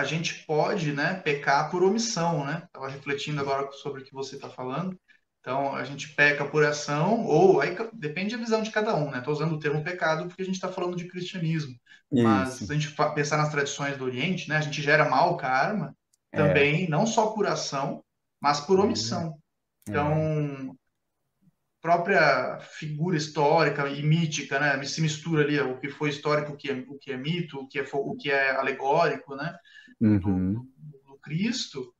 a 0.00 0.04
gente 0.04 0.44
pode 0.46 0.92
né, 0.92 1.14
pecar 1.14 1.70
por 1.70 1.82
omissão, 1.82 2.44
né? 2.44 2.62
Estava 2.66 2.88
refletindo 2.88 3.40
agora 3.40 3.70
sobre 3.72 4.00
o 4.00 4.04
que 4.04 4.12
você 4.12 4.36
está 4.36 4.48
falando. 4.48 4.98
Então, 5.40 5.74
a 5.74 5.84
gente 5.84 6.08
peca 6.14 6.44
por 6.44 6.64
ação, 6.64 7.24
ou 7.24 7.60
aí 7.60 7.76
depende 7.92 8.36
da 8.36 8.42
visão 8.42 8.62
de 8.62 8.70
cada 8.70 8.94
um, 8.94 9.10
né? 9.10 9.18
Estou 9.18 9.32
usando 9.32 9.54
o 9.54 9.58
termo 9.58 9.82
pecado 9.82 10.26
porque 10.26 10.42
a 10.42 10.44
gente 10.44 10.54
está 10.54 10.68
falando 10.68 10.96
de 10.96 11.08
cristianismo. 11.08 11.74
Isso. 12.12 12.24
Mas 12.24 12.48
se 12.54 12.70
a 12.70 12.74
gente 12.74 12.94
pensar 13.14 13.36
nas 13.36 13.50
tradições 13.50 13.96
do 13.96 14.04
Oriente, 14.04 14.48
né? 14.48 14.56
A 14.56 14.60
gente 14.60 14.82
gera 14.82 15.08
mal 15.08 15.36
karma 15.36 15.94
também, 16.30 16.84
é. 16.84 16.88
não 16.88 17.06
só 17.06 17.28
por 17.28 17.46
ação, 17.46 18.02
mas 18.40 18.60
por 18.60 18.78
omissão. 18.78 19.34
É. 19.86 19.90
Então, 19.90 20.76
própria 21.80 22.58
figura 22.60 23.16
histórica 23.16 23.88
e 23.88 24.02
mítica, 24.02 24.58
né? 24.58 24.82
Se 24.84 25.00
mistura 25.00 25.42
ali 25.42 25.58
o 25.60 25.78
que 25.78 25.88
foi 25.88 26.10
histórico, 26.10 26.52
o 26.52 26.56
que 26.56 26.70
é, 26.70 26.74
o 26.74 26.98
que 26.98 27.12
é 27.12 27.16
mito, 27.16 27.58
o 27.58 27.66
que 27.66 27.78
é, 27.78 27.86
o 27.92 28.16
que 28.16 28.30
é 28.30 28.50
alegórico, 28.52 29.34
né? 29.34 29.56
Uhum. 30.00 30.54
Do, 30.54 31.02
do, 31.06 31.18
Cristo. 31.22 31.94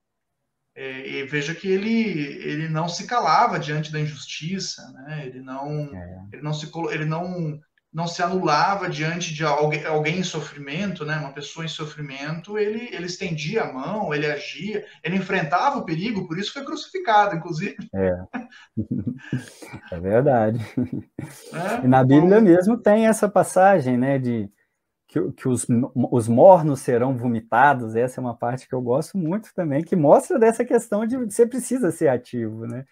É, 0.75 1.09
e 1.09 1.27
veja 1.27 1.55
que 1.55 1.69
ele, 1.69 1.91
ele 1.91 2.69
não 2.69 2.89
se 2.89 3.07
calava 3.07 3.59
diante 3.59 3.91
da 3.91 4.01
injustiça, 4.01 4.91
né? 4.93 5.27
Ele 5.27 5.41
não, 5.41 5.95
é. 5.95 6.27
ele 6.33 6.43
não 6.43 6.53
se 6.53 6.71
ele 6.93 7.05
não 7.05 7.61
não 7.93 8.07
se 8.07 8.23
anulava 8.23 8.89
diante 8.89 9.35
de 9.35 9.45
alguém, 9.45 9.85
alguém 9.85 10.21
em 10.21 10.25
sofrimento, 10.25 11.05
né? 11.05 11.17
Uma 11.17 11.33
pessoa 11.33 11.65
em 11.65 11.69
sofrimento, 11.69 12.57
ele, 12.57 12.89
ele 12.95 13.07
estendia 13.07 13.65
a 13.65 13.73
mão, 13.73 14.15
ele 14.15 14.27
agia, 14.27 14.85
ele 15.03 15.17
enfrentava 15.17 15.79
o 15.79 15.85
perigo, 15.85 16.27
por 16.29 16.39
isso 16.39 16.53
foi 16.53 16.65
crucificado, 16.65 17.35
inclusive. 17.35 17.77
É, 17.93 18.13
é 19.93 20.01
verdade. 20.01 20.61
É? 21.53 21.85
E 21.85 21.89
na 21.89 22.05
Bíblia 22.05 22.41
mesmo 22.41 22.79
tem 22.79 23.07
essa 23.07 23.29
passagem, 23.29 23.99
né, 23.99 24.19
de 24.19 24.49
que, 25.09 25.33
que 25.33 25.49
os, 25.49 25.67
os 26.13 26.29
mornos 26.29 26.81
serão 26.81 27.17
vomitados, 27.17 27.97
essa 27.97 28.21
é 28.21 28.23
uma 28.23 28.37
parte 28.37 28.69
que 28.69 28.75
eu 28.75 28.81
gosto 28.81 29.19
muito 29.19 29.53
também, 29.53 29.83
que 29.83 29.97
mostra 29.97 30.39
dessa 30.39 30.65
questão 30.65 31.05
de 31.05 31.17
você 31.17 31.45
precisa 31.45 31.91
ser 31.91 32.07
ativo, 32.09 32.67
né? 32.67 32.87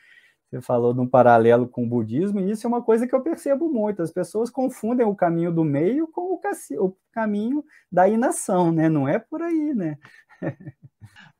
Você 0.50 0.62
falou 0.62 0.94
de 0.94 1.00
um 1.00 1.06
paralelo 1.06 1.68
com 1.68 1.84
o 1.84 1.88
budismo, 1.88 2.40
e 2.40 2.50
isso 2.50 2.66
é 2.66 2.68
uma 2.68 2.82
coisa 2.82 3.06
que 3.06 3.14
eu 3.14 3.20
percebo 3.20 3.68
muito. 3.68 4.00
As 4.00 4.10
pessoas 4.10 4.48
confundem 4.48 5.06
o 5.06 5.14
caminho 5.14 5.52
do 5.52 5.62
meio 5.62 6.08
com 6.08 6.32
o, 6.32 6.40
o 6.86 6.96
caminho 7.12 7.62
da 7.92 8.08
inação, 8.08 8.72
né? 8.72 8.88
Não 8.88 9.06
é 9.06 9.18
por 9.18 9.42
aí, 9.42 9.74
né? 9.74 9.98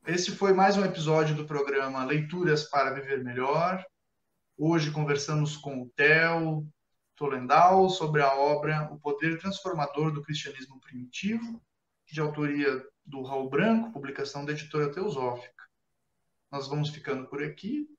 Esse 0.07 0.31
foi 0.33 0.53
mais 0.53 0.77
um 0.77 0.85
episódio 0.85 1.35
do 1.35 1.47
programa 1.47 2.05
Leituras 2.05 2.65
para 2.65 2.91
Viver 2.91 3.25
Melhor. 3.25 3.83
Hoje 4.59 4.91
conversamos 4.91 5.57
com 5.57 5.83
o 5.83 5.89
Theo 5.97 6.67
Tolendal 7.17 7.89
sobre 7.89 8.21
a 8.21 8.35
obra 8.35 8.91
O 8.93 8.99
Poder 8.99 9.39
Transformador 9.39 10.13
do 10.13 10.23
Cristianismo 10.23 10.79
Primitivo, 10.81 11.63
de 12.07 12.21
autoria 12.21 12.85
do 13.07 13.23
Raul 13.23 13.49
Branco, 13.49 13.91
publicação 13.91 14.45
da 14.45 14.53
editora 14.53 14.93
Teosófica. 14.93 15.65
Nós 16.53 16.69
vamos 16.69 16.91
ficando 16.91 17.27
por 17.27 17.43
aqui 17.43 17.89